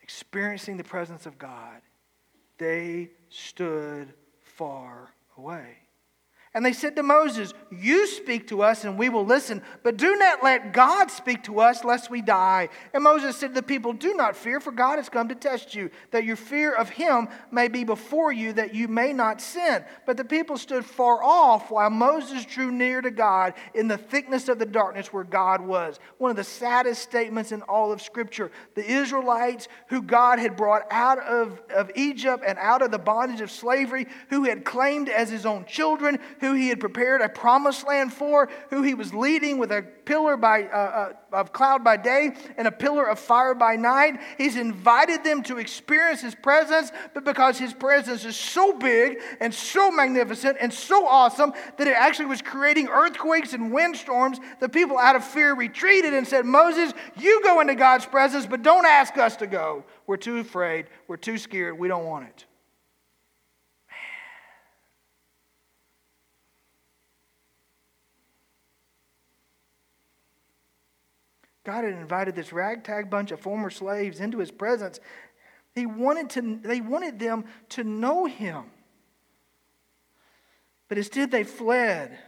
experiencing 0.00 0.76
the 0.76 0.84
presence 0.84 1.26
of 1.26 1.36
God, 1.38 1.80
they 2.58 3.10
stood 3.28 4.12
far 4.40 5.12
away. 5.36 5.78
And 6.58 6.66
they 6.66 6.72
said 6.72 6.96
to 6.96 7.04
Moses, 7.04 7.54
You 7.70 8.08
speak 8.08 8.48
to 8.48 8.64
us 8.64 8.82
and 8.82 8.98
we 8.98 9.10
will 9.10 9.24
listen, 9.24 9.62
but 9.84 9.96
do 9.96 10.16
not 10.16 10.42
let 10.42 10.72
God 10.72 11.08
speak 11.08 11.44
to 11.44 11.60
us 11.60 11.84
lest 11.84 12.10
we 12.10 12.20
die. 12.20 12.68
And 12.92 13.04
Moses 13.04 13.36
said 13.36 13.50
to 13.50 13.54
the 13.54 13.62
people, 13.62 13.92
Do 13.92 14.14
not 14.14 14.34
fear, 14.34 14.58
for 14.58 14.72
God 14.72 14.96
has 14.96 15.08
come 15.08 15.28
to 15.28 15.36
test 15.36 15.76
you, 15.76 15.88
that 16.10 16.24
your 16.24 16.34
fear 16.34 16.74
of 16.74 16.88
him 16.88 17.28
may 17.52 17.68
be 17.68 17.84
before 17.84 18.32
you, 18.32 18.52
that 18.54 18.74
you 18.74 18.88
may 18.88 19.12
not 19.12 19.40
sin. 19.40 19.84
But 20.04 20.16
the 20.16 20.24
people 20.24 20.58
stood 20.58 20.84
far 20.84 21.22
off 21.22 21.70
while 21.70 21.90
Moses 21.90 22.44
drew 22.44 22.72
near 22.72 23.02
to 23.02 23.12
God 23.12 23.54
in 23.72 23.86
the 23.86 23.96
thickness 23.96 24.48
of 24.48 24.58
the 24.58 24.66
darkness 24.66 25.12
where 25.12 25.22
God 25.22 25.60
was. 25.60 26.00
One 26.16 26.32
of 26.32 26.36
the 26.36 26.42
saddest 26.42 27.02
statements 27.02 27.52
in 27.52 27.62
all 27.62 27.92
of 27.92 28.02
Scripture. 28.02 28.50
The 28.74 28.84
Israelites, 28.84 29.68
who 29.90 30.02
God 30.02 30.40
had 30.40 30.56
brought 30.56 30.88
out 30.90 31.20
of, 31.20 31.62
of 31.72 31.92
Egypt 31.94 32.42
and 32.44 32.58
out 32.58 32.82
of 32.82 32.90
the 32.90 32.98
bondage 32.98 33.42
of 33.42 33.52
slavery, 33.52 34.08
who 34.30 34.42
had 34.42 34.64
claimed 34.64 35.08
as 35.08 35.30
his 35.30 35.46
own 35.46 35.64
children, 35.64 36.18
who 36.40 36.47
he 36.54 36.68
had 36.68 36.80
prepared 36.80 37.20
a 37.20 37.28
promised 37.28 37.86
land 37.86 38.12
for, 38.12 38.48
who 38.70 38.82
he 38.82 38.94
was 38.94 39.12
leading 39.14 39.58
with 39.58 39.72
a 39.72 39.82
pillar 40.04 40.36
by, 40.36 40.64
uh, 40.64 41.12
uh, 41.32 41.36
of 41.36 41.52
cloud 41.52 41.84
by 41.84 41.96
day 41.96 42.30
and 42.56 42.66
a 42.66 42.72
pillar 42.72 43.08
of 43.08 43.18
fire 43.18 43.54
by 43.54 43.76
night. 43.76 44.18
He's 44.38 44.56
invited 44.56 45.24
them 45.24 45.42
to 45.44 45.58
experience 45.58 46.20
his 46.20 46.34
presence, 46.34 46.90
but 47.14 47.24
because 47.24 47.58
his 47.58 47.74
presence 47.74 48.24
is 48.24 48.36
so 48.36 48.72
big 48.72 49.18
and 49.40 49.52
so 49.52 49.90
magnificent 49.90 50.56
and 50.60 50.72
so 50.72 51.06
awesome 51.06 51.52
that 51.76 51.86
it 51.86 51.94
actually 51.94 52.26
was 52.26 52.40
creating 52.40 52.88
earthquakes 52.88 53.52
and 53.52 53.72
windstorms, 53.72 54.38
the 54.60 54.68
people 54.68 54.98
out 54.98 55.16
of 55.16 55.24
fear 55.24 55.54
retreated 55.54 56.14
and 56.14 56.26
said, 56.26 56.46
Moses, 56.46 56.92
you 57.16 57.42
go 57.42 57.60
into 57.60 57.74
God's 57.74 58.06
presence, 58.06 58.46
but 58.46 58.62
don't 58.62 58.86
ask 58.86 59.16
us 59.18 59.36
to 59.36 59.46
go. 59.46 59.84
We're 60.06 60.16
too 60.16 60.38
afraid. 60.38 60.86
We're 61.06 61.16
too 61.16 61.38
scared. 61.38 61.78
We 61.78 61.88
don't 61.88 62.06
want 62.06 62.28
it. 62.28 62.46
God 71.68 71.84
had 71.84 71.92
invited 71.92 72.34
this 72.34 72.50
ragtag 72.50 73.10
bunch 73.10 73.30
of 73.30 73.40
former 73.40 73.68
slaves 73.68 74.20
into 74.20 74.38
his 74.38 74.50
presence. 74.50 75.00
He 75.74 75.84
wanted 75.84 76.30
to, 76.30 76.60
they 76.62 76.80
wanted 76.80 77.18
them 77.18 77.44
to 77.68 77.84
know 77.84 78.24
him. 78.24 78.64
But 80.88 80.96
instead, 80.96 81.30
they 81.30 81.44
fled. 81.44 82.18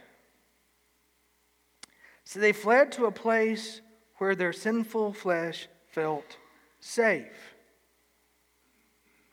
So 2.23 2.39
they 2.39 2.51
fled 2.51 2.91
to 2.91 3.07
a 3.07 3.11
place 3.11 3.81
where 4.19 4.35
their 4.35 4.53
sinful 4.53 5.13
flesh 5.13 5.67
felt 5.87 6.37
safe. 6.79 7.55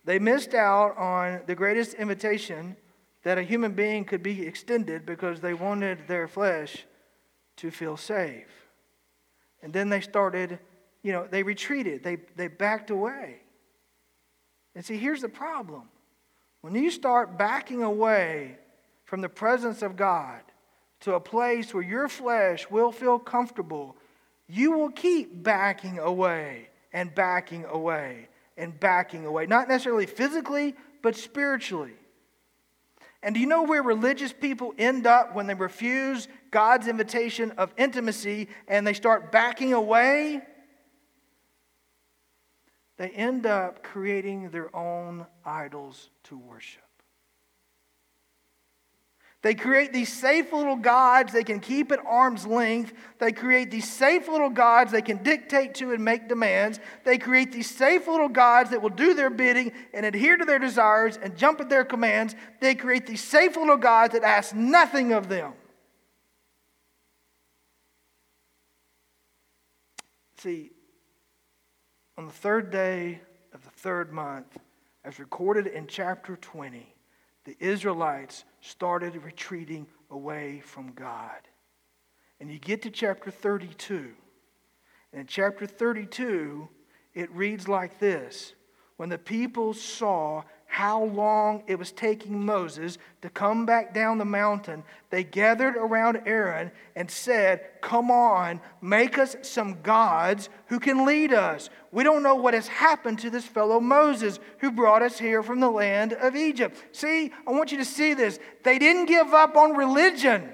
They 0.07 0.19
missed 0.19 0.55
out 0.55 0.97
on 0.97 1.43
the 1.45 1.55
greatest 1.55 1.93
invitation 1.93 2.77
that 3.25 3.37
a 3.37 3.43
human 3.43 3.73
being 3.73 4.07
could 4.07 4.23
be 4.23 4.47
extended 4.47 5.05
because 5.05 5.43
they 5.43 5.53
wanted 5.53 6.09
their 6.09 6.27
flesh 6.27 6.87
to 7.57 7.71
feel 7.71 7.99
safe. 7.99 8.58
And 9.63 9.73
then 9.73 9.89
they 9.89 10.01
started, 10.01 10.59
you 11.03 11.13
know, 11.13 11.27
they 11.29 11.43
retreated, 11.43 12.03
they, 12.03 12.19
they 12.37 12.49
backed 12.49 12.91
away. 12.91 13.41
And 14.75 14.85
see, 14.85 14.97
here's 14.97 15.23
the 15.23 15.29
problem. 15.29 15.89
When 16.61 16.75
you 16.75 16.91
start 16.91 17.39
backing 17.39 17.83
away 17.83 18.59
from 19.05 19.21
the 19.21 19.29
presence 19.29 19.83
of 19.83 19.97
God 19.97 20.41
to 21.01 21.15
a 21.15 21.21
place 21.21 21.73
where 21.73 21.83
your 21.83 22.09
flesh 22.09 22.69
will 22.71 22.93
feel 22.93 23.19
comfortable, 23.19 23.97
you 24.49 24.73
will 24.73 24.91
keep 24.91 25.43
backing 25.43 25.99
away 25.99 26.69
and 26.93 27.15
backing 27.15 27.65
away 27.65 28.29
and 28.57 28.79
backing 28.79 29.25
away. 29.27 29.47
Not 29.47 29.69
necessarily 29.69 30.07
physically, 30.07 30.75
but 31.03 31.17
spiritually. 31.17 31.93
And 33.23 33.35
do 33.35 33.41
you 33.41 33.47
know 33.47 33.65
where 33.65 33.83
religious 33.83 34.33
people 34.33 34.75
end 34.79 35.07
up 35.07 35.35
when 35.35 35.47
they 35.47 35.55
refuse 35.55 36.29
God's 36.51 36.87
invitation 36.87 37.51
of 37.53 37.73
intimacy 37.77 38.49
and 38.69 38.87
they 38.87 38.95
start 38.95 39.33
backing 39.33 39.73
away? 39.73 40.41
They 42.97 43.11
end 43.11 43.47
up 43.47 43.83
creating 43.83 44.51
their 44.51 44.75
own 44.75 45.27
idols 45.45 46.11
to 46.25 46.37
worship. 46.37 46.88
They 49.49 49.55
create 49.55 49.95
these 49.95 50.13
safe 50.13 50.53
little 50.53 50.77
gods 50.77 51.33
they 51.33 51.43
can 51.43 51.59
keep 51.59 51.91
at 51.91 52.05
arm's 52.05 52.47
length. 52.47 52.93
They 53.19 53.33
create 53.33 53.71
these 53.71 53.91
safe 53.91 54.29
little 54.29 54.51
gods 54.51 54.93
they 54.93 55.01
can 55.01 55.23
dictate 55.23 55.75
to 55.77 55.93
and 55.93 56.05
make 56.05 56.29
demands. 56.29 56.79
They 57.07 57.17
create 57.17 57.51
these 57.51 57.71
safe 57.71 58.07
little 58.07 58.29
gods 58.29 58.69
that 58.69 58.83
will 58.83 58.91
do 58.91 59.15
their 59.15 59.31
bidding 59.31 59.73
and 59.95 60.05
adhere 60.05 60.37
to 60.37 60.45
their 60.45 60.59
desires 60.59 61.17
and 61.17 61.35
jump 61.35 61.63
at 61.63 61.71
their 61.71 61.83
commands. 61.83 62.35
They 62.61 62.75
create 62.75 63.07
these 63.07 63.25
safe 63.25 63.57
little 63.57 63.79
gods 63.79 64.13
that 64.13 64.23
ask 64.23 64.55
nothing 64.55 65.15
of 65.15 65.31
them. 65.31 65.55
See, 70.37 70.73
on 72.19 72.27
the 72.27 72.35
third 72.35 72.71
day 72.71 73.23
of 73.55 73.65
the 73.65 73.71
third 73.71 74.13
month, 74.13 74.59
as 75.07 75.19
recorded 75.19 75.69
in 75.69 75.87
chapter 75.87 76.37
20, 76.37 76.95
the 77.49 77.57
Israelites 77.61 78.45
started 78.61 79.17
retreating 79.25 79.87
away 80.11 80.61
from 80.61 80.93
God. 80.93 81.41
And 82.41 82.51
you 82.51 82.59
get 82.59 82.83
to 82.83 82.91
chapter 82.91 83.31
32. 83.31 84.13
And 85.13 85.21
in 85.23 85.27
chapter 85.27 85.67
32, 85.67 86.69
it 87.15 87.31
reads 87.33 87.67
like 87.67 87.99
this 87.99 88.53
When 88.99 89.09
the 89.09 89.19
people 89.19 89.73
saw 89.73 90.43
how 90.69 91.03
long 91.03 91.65
it 91.67 91.79
was 91.79 91.91
taking 91.91 92.45
Moses 92.45 92.99
to 93.23 93.31
come 93.31 93.65
back 93.65 93.95
down 93.95 94.19
the 94.19 94.25
mountain, 94.27 94.85
they 95.09 95.25
gathered 95.25 95.77
around 95.77 96.21
Aaron 96.27 96.71
and 96.95 97.11
said, 97.11 97.63
Come 97.81 98.11
on, 98.11 98.61
make 98.83 99.19
us 99.19 99.35
some 99.43 99.81
gods 99.83 100.51
who 100.67 100.79
can 100.79 101.07
lead 101.07 101.33
us. 101.33 101.71
We 101.91 102.05
don't 102.05 102.23
know 102.23 102.35
what 102.35 102.53
has 102.53 102.69
happened 102.69 103.19
to 103.21 103.31
this 103.31 103.47
fellow 103.47 103.81
Moses 103.81 104.39
who 104.59 104.71
brought 104.71 105.03
us 105.03 105.19
here 105.19 105.43
from 105.43 105.59
the 105.59 105.71
land 105.71 106.13
of 106.13 106.37
Egypt. 106.37 106.77
See, 106.93 107.33
I 107.47 107.51
want 107.51 107.73
you 107.73 107.79
to 107.79 107.85
see 107.85 108.13
this. 108.13 108.39
They 108.63 108.79
didn't 108.79 109.07
give 109.07 109.33
up 109.33 109.57
on 109.57 109.75
religion. 109.75 110.53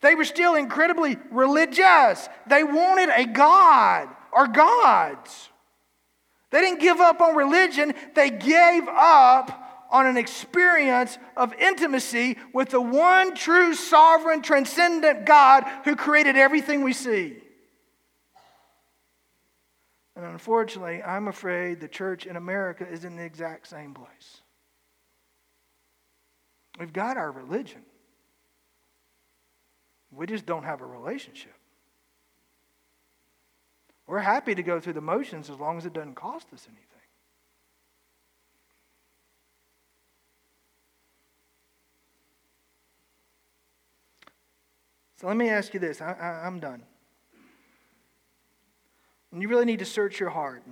They 0.00 0.16
were 0.16 0.24
still 0.24 0.56
incredibly 0.56 1.16
religious. 1.30 2.28
They 2.48 2.64
wanted 2.64 3.10
a 3.16 3.24
God 3.24 4.08
or 4.32 4.48
gods. 4.48 5.48
They 6.54 6.60
didn't 6.60 6.78
give 6.78 7.00
up 7.00 7.20
on 7.20 7.34
religion, 7.34 7.94
they 8.14 8.30
gave 8.30 8.86
up 8.86 9.88
on 9.90 10.06
an 10.06 10.16
experience 10.16 11.18
of 11.36 11.52
intimacy 11.54 12.38
with 12.52 12.68
the 12.68 12.80
one 12.80 13.34
true, 13.34 13.74
sovereign, 13.74 14.40
transcendent 14.40 15.26
God 15.26 15.64
who 15.84 15.96
created 15.96 16.36
everything 16.36 16.84
we 16.84 16.92
see. 16.92 17.38
And 20.14 20.24
unfortunately, 20.24 21.02
I'm 21.02 21.26
afraid 21.26 21.80
the 21.80 21.88
church 21.88 22.24
in 22.24 22.36
America 22.36 22.86
is 22.88 23.04
in 23.04 23.16
the 23.16 23.24
exact 23.24 23.66
same 23.66 23.92
place. 23.92 24.42
We've 26.78 26.92
got 26.92 27.16
our 27.16 27.32
religion, 27.32 27.82
we 30.12 30.26
just 30.26 30.46
don't 30.46 30.62
have 30.62 30.82
a 30.82 30.86
relationship. 30.86 31.56
We're 34.06 34.18
happy 34.18 34.54
to 34.54 34.62
go 34.62 34.80
through 34.80 34.92
the 34.94 35.00
motions 35.00 35.48
as 35.48 35.58
long 35.58 35.78
as 35.78 35.86
it 35.86 35.92
doesn't 35.92 36.14
cost 36.14 36.52
us 36.52 36.66
anything. 36.68 36.88
So 45.16 45.28
let 45.28 45.36
me 45.36 45.48
ask 45.48 45.72
you 45.72 45.80
this. 45.80 46.02
I, 46.02 46.42
am 46.44 46.60
done. 46.60 46.82
And 49.32 49.40
you 49.40 49.48
really 49.48 49.64
need 49.64 49.78
to 49.78 49.84
search 49.84 50.20
your 50.20 50.30
heart. 50.30 50.62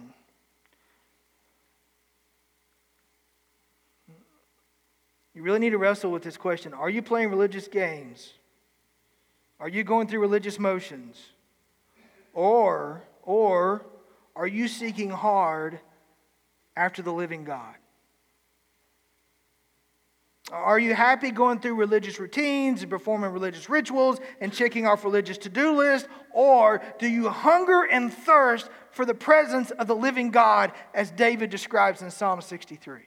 you 5.35 5.43
really 5.43 5.59
need 5.59 5.71
to 5.71 5.79
wrestle 5.79 6.11
with 6.11 6.23
this 6.23 6.37
question 6.37 6.75
Are 6.75 6.91
you 6.91 7.01
playing 7.01 7.31
religious 7.31 7.67
games? 7.67 8.35
Are 9.59 9.69
you 9.69 9.85
going 9.85 10.07
through 10.07 10.21
religious 10.21 10.59
motions? 10.59 11.19
Or 12.35 13.03
or 13.23 13.87
are 14.35 14.47
you 14.47 14.69
seeking 14.69 15.11
hard 15.11 15.81
after 16.77 17.03
the 17.03 17.13
living 17.13 17.45
God? 17.45 17.75
Are 20.51 20.79
you 20.79 20.95
happy 20.95 21.31
going 21.31 21.61
through 21.61 21.77
religious 21.77 22.19
routines 22.19 22.83
and 22.83 22.91
performing 22.91 23.31
religious 23.31 23.71
rituals 23.71 24.21
and 24.41 24.53
checking 24.53 24.87
off 24.87 25.05
religious 25.05 25.39
to 25.39 25.49
do 25.49 25.73
lists? 25.73 26.09
Or 26.33 26.83
do 26.99 27.09
you 27.09 27.31
hunger 27.31 27.85
and 27.85 28.13
thirst 28.13 28.69
for 28.91 29.07
the 29.07 29.15
presence 29.15 29.71
of 29.71 29.87
the 29.87 29.97
living 29.97 30.31
God 30.31 30.73
as 30.93 31.11
David 31.11 31.49
describes 31.49 32.03
in 32.03 32.11
Psalm 32.11 32.43
63? 32.43 33.01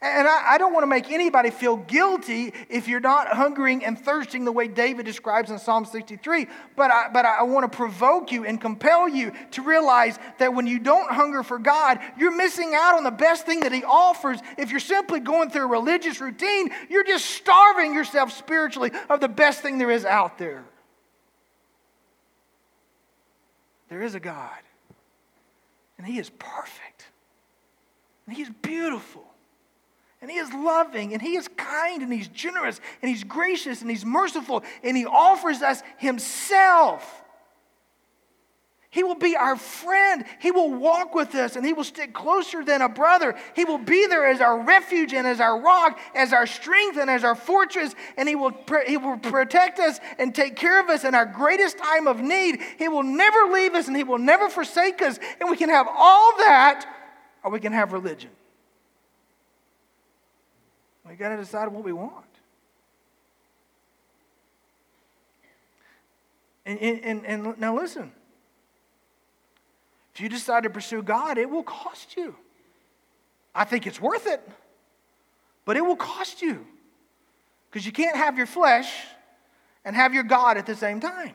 And 0.00 0.26
I, 0.26 0.54
I, 0.54 0.58
don't 0.58 0.72
want 0.72 0.82
to 0.82 0.88
make 0.88 1.10
anybody 1.10 1.50
feel 1.50 1.76
guilty 1.76 2.52
if 2.68 2.88
you're 2.88 3.00
not 3.00 3.28
hungering 3.28 3.84
and 3.84 3.98
thirsting 3.98 4.44
the 4.44 4.52
way 4.52 4.66
David 4.66 5.06
describes 5.06 5.50
in 5.50 5.58
Psalm 5.58 5.84
63. 5.84 6.46
But 6.76 6.90
I, 6.90 7.08
but 7.12 7.24
I 7.24 7.42
want 7.44 7.70
to 7.70 7.74
provoke 7.74 8.32
you 8.32 8.44
and 8.44 8.60
compel 8.60 9.08
you 9.08 9.32
to 9.52 9.62
realize 9.62 10.18
that 10.38 10.52
when 10.52 10.66
you 10.66 10.78
don't 10.78 11.10
hunger 11.10 11.42
for 11.42 11.58
God, 11.58 12.00
you're 12.18 12.36
missing 12.36 12.72
out 12.74 12.96
on 12.96 13.04
the 13.04 13.10
best 13.10 13.46
thing 13.46 13.60
that 13.60 13.72
He 13.72 13.84
offers. 13.84 14.40
If 14.58 14.70
you're 14.70 14.80
simply 14.80 15.20
going 15.20 15.50
through 15.50 15.64
a 15.64 15.68
religious 15.68 16.20
routine, 16.20 16.70
you're 16.90 17.04
just 17.04 17.26
starving 17.26 17.94
yourself 17.94 18.32
spiritually 18.32 18.90
of 19.08 19.20
the 19.20 19.28
best 19.28 19.60
thing 19.60 19.78
there 19.78 19.90
is 19.90 20.04
out 20.04 20.38
there. 20.38 20.64
There 23.88 24.02
is 24.02 24.16
a 24.16 24.20
God, 24.20 24.50
and 25.98 26.06
He 26.06 26.18
is 26.18 26.30
perfect, 26.30 27.06
and 28.26 28.36
He 28.36 28.42
is 28.42 28.50
beautiful 28.60 29.33
and 30.24 30.30
He 30.30 30.38
is 30.38 30.50
loving, 30.54 31.12
and 31.12 31.20
He 31.20 31.36
is 31.36 31.48
kind, 31.48 32.02
and 32.02 32.10
He's 32.10 32.28
generous, 32.28 32.80
and 33.02 33.10
He's 33.10 33.24
gracious, 33.24 33.82
and 33.82 33.90
He's 33.90 34.06
merciful, 34.06 34.64
and 34.82 34.96
He 34.96 35.04
offers 35.04 35.60
us 35.60 35.82
Himself. 35.98 37.22
He 38.88 39.02
will 39.02 39.16
be 39.16 39.36
our 39.36 39.56
friend. 39.56 40.24
He 40.38 40.50
will 40.50 40.72
walk 40.72 41.14
with 41.14 41.34
us 41.34 41.56
and 41.56 41.66
He 41.66 41.72
will 41.72 41.82
stick 41.82 42.14
closer 42.14 42.64
than 42.64 42.80
a 42.80 42.88
brother. 42.88 43.34
He 43.56 43.64
will 43.64 43.78
be 43.78 44.06
there 44.06 44.24
as 44.24 44.40
our 44.40 44.56
refuge 44.60 45.12
and 45.12 45.26
as 45.26 45.40
our 45.40 45.60
rock, 45.60 45.98
as 46.14 46.32
our 46.32 46.46
strength 46.46 46.96
and 46.96 47.10
as 47.10 47.24
our 47.24 47.34
fortress. 47.34 47.92
And 48.16 48.28
He 48.28 48.36
will, 48.36 48.52
he 48.86 48.96
will 48.96 49.18
protect 49.18 49.80
us 49.80 49.98
and 50.16 50.32
take 50.32 50.54
care 50.54 50.80
of 50.80 50.88
us 50.88 51.02
in 51.02 51.12
our 51.12 51.26
greatest 51.26 51.76
time 51.76 52.06
of 52.06 52.20
need. 52.20 52.60
He 52.78 52.86
will 52.86 53.02
never 53.02 53.52
leave 53.52 53.74
us 53.74 53.88
and 53.88 53.96
He 53.96 54.04
will 54.04 54.18
never 54.18 54.48
forsake 54.48 55.02
us. 55.02 55.18
And 55.40 55.50
we 55.50 55.56
can 55.56 55.70
have 55.70 55.88
all 55.92 56.36
that 56.38 56.86
or 57.42 57.50
we 57.50 57.58
can 57.58 57.72
have 57.72 57.92
religion. 57.92 58.30
We 61.08 61.16
got 61.16 61.30
to 61.30 61.36
decide 61.36 61.68
what 61.68 61.84
we 61.84 61.92
want. 61.92 62.24
And, 66.66 66.78
and, 66.78 67.26
and 67.26 67.58
now 67.58 67.76
listen. 67.76 68.10
If 70.14 70.20
you 70.20 70.28
decide 70.28 70.62
to 70.62 70.70
pursue 70.70 71.02
God, 71.02 71.38
it 71.38 71.50
will 71.50 71.62
cost 71.62 72.16
you. 72.16 72.36
I 73.54 73.64
think 73.64 73.86
it's 73.86 74.00
worth 74.00 74.26
it, 74.26 74.40
but 75.64 75.76
it 75.76 75.84
will 75.84 75.96
cost 75.96 76.40
you. 76.40 76.66
Because 77.70 77.84
you 77.84 77.92
can't 77.92 78.16
have 78.16 78.36
your 78.38 78.46
flesh 78.46 78.92
and 79.84 79.94
have 79.94 80.14
your 80.14 80.22
God 80.22 80.56
at 80.56 80.66
the 80.66 80.76
same 80.76 81.00
time. 81.00 81.34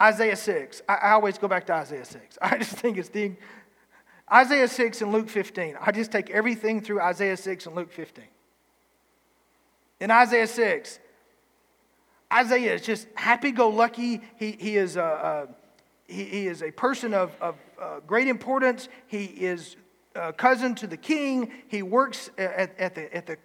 Isaiah 0.00 0.36
6. 0.36 0.82
I, 0.88 0.94
I 0.94 1.10
always 1.12 1.38
go 1.38 1.48
back 1.48 1.66
to 1.66 1.72
Isaiah 1.72 2.04
6. 2.04 2.38
I 2.42 2.58
just 2.58 2.72
think 2.72 2.98
it's 2.98 3.08
the 3.08 3.32
Isaiah 4.34 4.66
6 4.66 5.00
and 5.02 5.12
Luke 5.12 5.28
15. 5.28 5.76
I 5.80 5.92
just 5.92 6.10
take 6.10 6.28
everything 6.30 6.80
through 6.80 7.00
Isaiah 7.00 7.36
6 7.36 7.66
and 7.66 7.76
Luke 7.76 7.92
15. 7.92 8.24
In 10.00 10.10
Isaiah 10.10 10.48
6, 10.48 10.98
Isaiah 12.32 12.74
is 12.74 12.82
just 12.82 13.06
happy 13.14 13.52
go 13.52 13.68
lucky. 13.68 14.20
He, 14.36 14.52
he, 14.52 14.76
is 14.76 14.96
a, 14.96 15.00
a 15.00 16.12
he, 16.12 16.24
he, 16.24 16.46
is 16.48 16.62
a 16.62 16.72
person 16.72 17.14
of, 17.14 17.36
of 17.40 17.54
uh, 17.80 18.00
great 18.06 18.26
importance. 18.26 18.88
He 19.06 19.24
is 19.24 19.76
cousin 20.36 20.74
to 20.76 20.88
the 20.88 20.96
king. 20.96 21.52
He 21.68 21.82
works 21.82 22.30
at, 22.36 22.76
at, 22.78 22.94
the, 22.96 23.14
at 23.14 23.26
the 23.26 23.36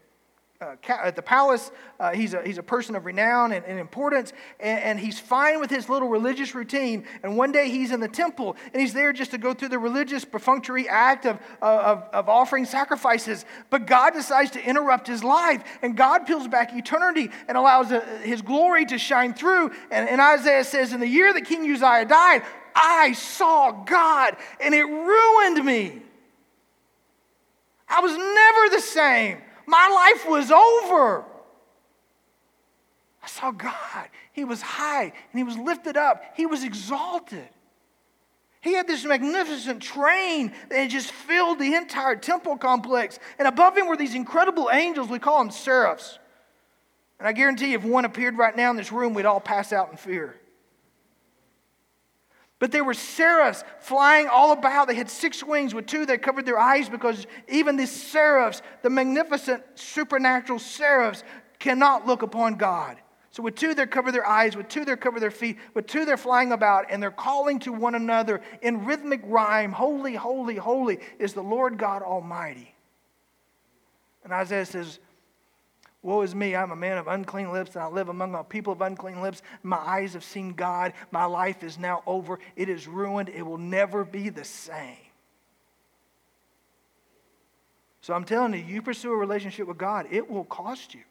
uh, 0.61 0.75
at 0.89 1.15
the 1.15 1.21
palace. 1.21 1.71
Uh, 2.01 2.11
he's, 2.11 2.33
a, 2.33 2.43
he's 2.43 2.57
a 2.57 2.63
person 2.63 2.93
of 2.93 3.05
renown 3.05 3.53
and, 3.53 3.65
and 3.65 3.79
importance, 3.79 4.33
and, 4.59 4.83
and, 4.83 4.99
he's 4.99 5.17
fine 5.17 5.61
with 5.61 5.69
his 5.69 5.87
little 5.87 6.09
religious 6.09 6.53
routine. 6.53 7.05
And 7.23 7.37
one 7.37 7.53
day 7.53 7.69
he's 7.69 7.91
in 7.91 8.01
the 8.01 8.09
temple, 8.09 8.57
and 8.73 8.81
he's 8.81 8.93
there 8.93 9.13
just 9.13 9.31
to 9.31 9.37
go 9.37 9.53
through 9.53 9.69
the 9.69 9.79
religious 9.79 10.25
perfunctory 10.25 10.89
act 10.89 11.25
of, 11.25 11.39
of, 11.61 12.03
of 12.11 12.27
offering 12.27 12.65
sacrifices. 12.65 13.45
But 13.69 13.85
God 13.85 14.11
decides 14.11 14.51
to 14.51 14.61
interrupt 14.61 15.07
his 15.07 15.23
life, 15.23 15.63
and 15.81 15.95
God 15.95 16.27
peels 16.27 16.49
back 16.49 16.73
eternity 16.73 17.31
and 17.47 17.57
allows 17.57 17.89
uh, 17.93 18.01
his 18.21 18.41
glory 18.41 18.85
to 18.87 18.97
shine 18.97 19.33
through. 19.33 19.71
And, 19.91 20.09
and 20.09 20.19
Isaiah 20.19 20.65
says, 20.65 20.91
In 20.91 20.99
the 20.99 21.07
year 21.07 21.33
that 21.33 21.45
King 21.45 21.61
Uzziah 21.71 22.03
died, 22.05 22.43
I 22.75 23.13
saw 23.13 23.71
God, 23.71 24.35
and 24.59 24.75
it 24.75 24.83
ruined 24.83 25.63
me. 25.63 26.01
I 27.87 28.01
was 28.01 28.11
never 28.11 28.75
the 28.75 28.81
same. 28.81 29.37
My 29.69 29.87
life 29.87 30.27
was 30.27 30.49
over. 30.49 31.23
I 33.21 33.27
saw 33.27 33.51
God. 33.51 34.09
He 34.31 34.43
was 34.43 34.63
high 34.63 35.03
and 35.03 35.13
he 35.35 35.43
was 35.43 35.57
lifted 35.57 35.95
up, 35.95 36.23
he 36.35 36.47
was 36.47 36.63
exalted. 36.63 37.47
He 38.61 38.73
had 38.73 38.87
this 38.87 39.05
magnificent 39.05 39.81
train 39.81 40.53
that 40.69 40.89
just 40.89 41.11
filled 41.11 41.59
the 41.59 41.75
entire 41.75 42.17
temple 42.17 42.57
complex. 42.57 43.17
And 43.37 43.47
above 43.47 43.77
him 43.77 43.87
were 43.87 43.95
these 43.95 44.15
incredible 44.15 44.69
angels. 44.69 45.07
We 45.07 45.17
call 45.17 45.37
them 45.37 45.51
seraphs. 45.51 46.19
And 47.19 47.27
I 47.27 47.31
guarantee 47.31 47.71
you, 47.71 47.77
if 47.77 47.85
one 47.85 48.03
appeared 48.03 48.37
right 48.37 48.55
now 48.55 48.69
in 48.71 48.75
this 48.75 48.91
room, 48.91 49.13
we'd 49.13 49.25
all 49.25 49.39
pass 49.39 49.71
out 49.71 49.91
in 49.91 49.97
fear. 49.97 50.35
But 52.59 52.73
there 52.73 52.83
were 52.83 52.93
seraphs 52.93 53.63
flying 53.79 54.27
all 54.27 54.51
about. 54.51 54.89
They 54.89 54.95
had 54.95 55.09
six 55.09 55.43
wings 55.43 55.73
with 55.73 55.85
two 55.85 56.05
that 56.05 56.21
covered 56.21 56.45
their 56.45 56.59
eyes 56.59 56.89
because 56.89 57.25
even 57.47 57.77
these 57.77 57.91
seraphs, 57.91 58.61
the 58.81 58.89
magnificent 58.89 59.63
supernatural 59.75 60.59
seraphs, 60.59 61.23
cannot 61.57 62.05
look 62.05 62.21
upon 62.21 62.55
God. 62.55 62.97
So 63.31 63.43
with 63.43 63.55
two, 63.55 63.73
they 63.73 63.85
cover 63.85 64.11
their 64.11 64.27
eyes. 64.27 64.57
With 64.57 64.67
two, 64.67 64.83
they 64.83 64.95
cover 64.95 65.19
their 65.19 65.31
feet. 65.31 65.57
With 65.73 65.87
two, 65.87 66.03
they're 66.03 66.17
flying 66.17 66.51
about 66.51 66.85
and 66.89 67.01
they're 67.01 67.11
calling 67.11 67.59
to 67.59 67.71
one 67.71 67.95
another 67.95 68.41
in 68.61 68.85
rhythmic 68.85 69.21
rhyme 69.23 69.71
Holy, 69.71 70.15
holy, 70.15 70.55
holy 70.55 70.99
is 71.19 71.33
the 71.33 71.43
Lord 71.43 71.77
God 71.77 72.01
Almighty. 72.01 72.75
And 74.23 74.33
Isaiah 74.33 74.65
says, 74.65 74.99
Woe 76.01 76.21
is 76.21 76.33
me, 76.33 76.55
I'm 76.55 76.71
a 76.71 76.77
man 76.77 76.97
of 76.97 77.07
unclean 77.07 77.51
lips, 77.51 77.75
and 77.75 77.83
I 77.83 77.87
live 77.87 78.07
among 78.07 78.33
a 78.33 78.43
people 78.43 78.71
of 78.71 78.81
unclean 78.81 79.21
lips. 79.21 79.41
My 79.63 79.77
eyes 79.77 80.13
have 80.13 80.23
seen 80.23 80.53
God. 80.53 80.93
My 81.11 81.25
life 81.25 81.61
is 81.61 81.77
now 81.77 82.03
over. 82.07 82.39
It 82.55 82.69
is 82.69 82.87
ruined. 82.87 83.29
It 83.29 83.41
will 83.41 83.57
never 83.57 84.05
be 84.05 84.29
the 84.29 84.45
same. 84.45 84.95
So 88.01 88.13
I'm 88.13 88.23
telling 88.23 88.53
you, 88.53 88.59
you 88.59 88.81
pursue 88.81 89.11
a 89.11 89.17
relationship 89.17 89.67
with 89.67 89.77
God, 89.77 90.07
it 90.09 90.29
will 90.29 90.45
cost 90.45 90.93
you. 90.93 91.01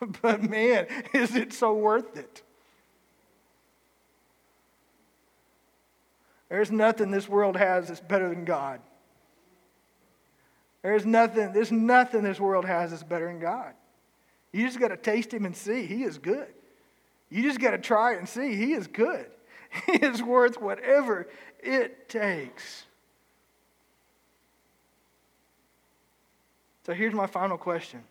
but 0.22 0.42
man, 0.42 0.86
is 1.14 1.36
it 1.36 1.52
so 1.52 1.72
worth 1.74 2.16
it? 2.16 2.42
There's 6.48 6.70
nothing 6.70 7.10
this 7.10 7.28
world 7.28 7.56
has 7.56 7.88
that's 7.88 8.00
better 8.00 8.28
than 8.28 8.44
God. 8.44 8.80
There's 10.82 11.06
nothing, 11.06 11.52
there's 11.52 11.72
nothing 11.72 12.22
this 12.22 12.40
world 12.40 12.64
has 12.64 12.90
that's 12.90 13.02
better 13.02 13.26
than 13.26 13.38
God. 13.38 13.72
You 14.52 14.66
just 14.66 14.80
got 14.80 14.88
to 14.88 14.96
taste 14.96 15.32
him 15.32 15.46
and 15.46 15.56
see. 15.56 15.86
He 15.86 16.02
is 16.02 16.18
good. 16.18 16.48
You 17.30 17.42
just 17.42 17.60
got 17.60 17.70
to 17.70 17.78
try 17.78 18.14
it 18.14 18.18
and 18.18 18.28
see. 18.28 18.54
He 18.54 18.72
is 18.72 18.86
good. 18.86 19.26
He 19.86 19.92
is 19.92 20.22
worth 20.22 20.60
whatever 20.60 21.28
it 21.58 22.06
takes. 22.10 22.84
So 26.84 26.92
here's 26.92 27.14
my 27.14 27.26
final 27.26 27.56
question 27.56 28.02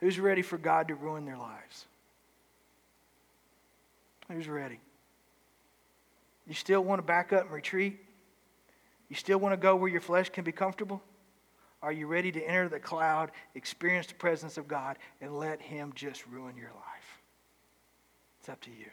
Who's 0.00 0.18
ready 0.18 0.42
for 0.42 0.58
God 0.58 0.88
to 0.88 0.96
ruin 0.96 1.24
their 1.24 1.36
lives? 1.36 1.86
Who's 4.28 4.48
ready? 4.48 4.80
You 6.48 6.54
still 6.54 6.82
want 6.82 6.98
to 6.98 7.06
back 7.06 7.32
up 7.32 7.44
and 7.44 7.52
retreat? 7.52 8.00
You 9.08 9.16
still 9.16 9.38
want 9.38 9.52
to 9.52 9.56
go 9.56 9.76
where 9.76 9.90
your 9.90 10.00
flesh 10.00 10.28
can 10.30 10.44
be 10.44 10.52
comfortable? 10.52 11.02
Are 11.80 11.92
you 11.92 12.06
ready 12.06 12.32
to 12.32 12.42
enter 12.42 12.68
the 12.68 12.80
cloud, 12.80 13.30
experience 13.54 14.06
the 14.08 14.14
presence 14.14 14.58
of 14.58 14.66
God, 14.66 14.98
and 15.20 15.38
let 15.38 15.60
Him 15.60 15.92
just 15.94 16.26
ruin 16.26 16.56
your 16.56 16.70
life? 16.70 17.22
It's 18.40 18.48
up 18.48 18.60
to 18.62 18.70
you. 18.70 18.86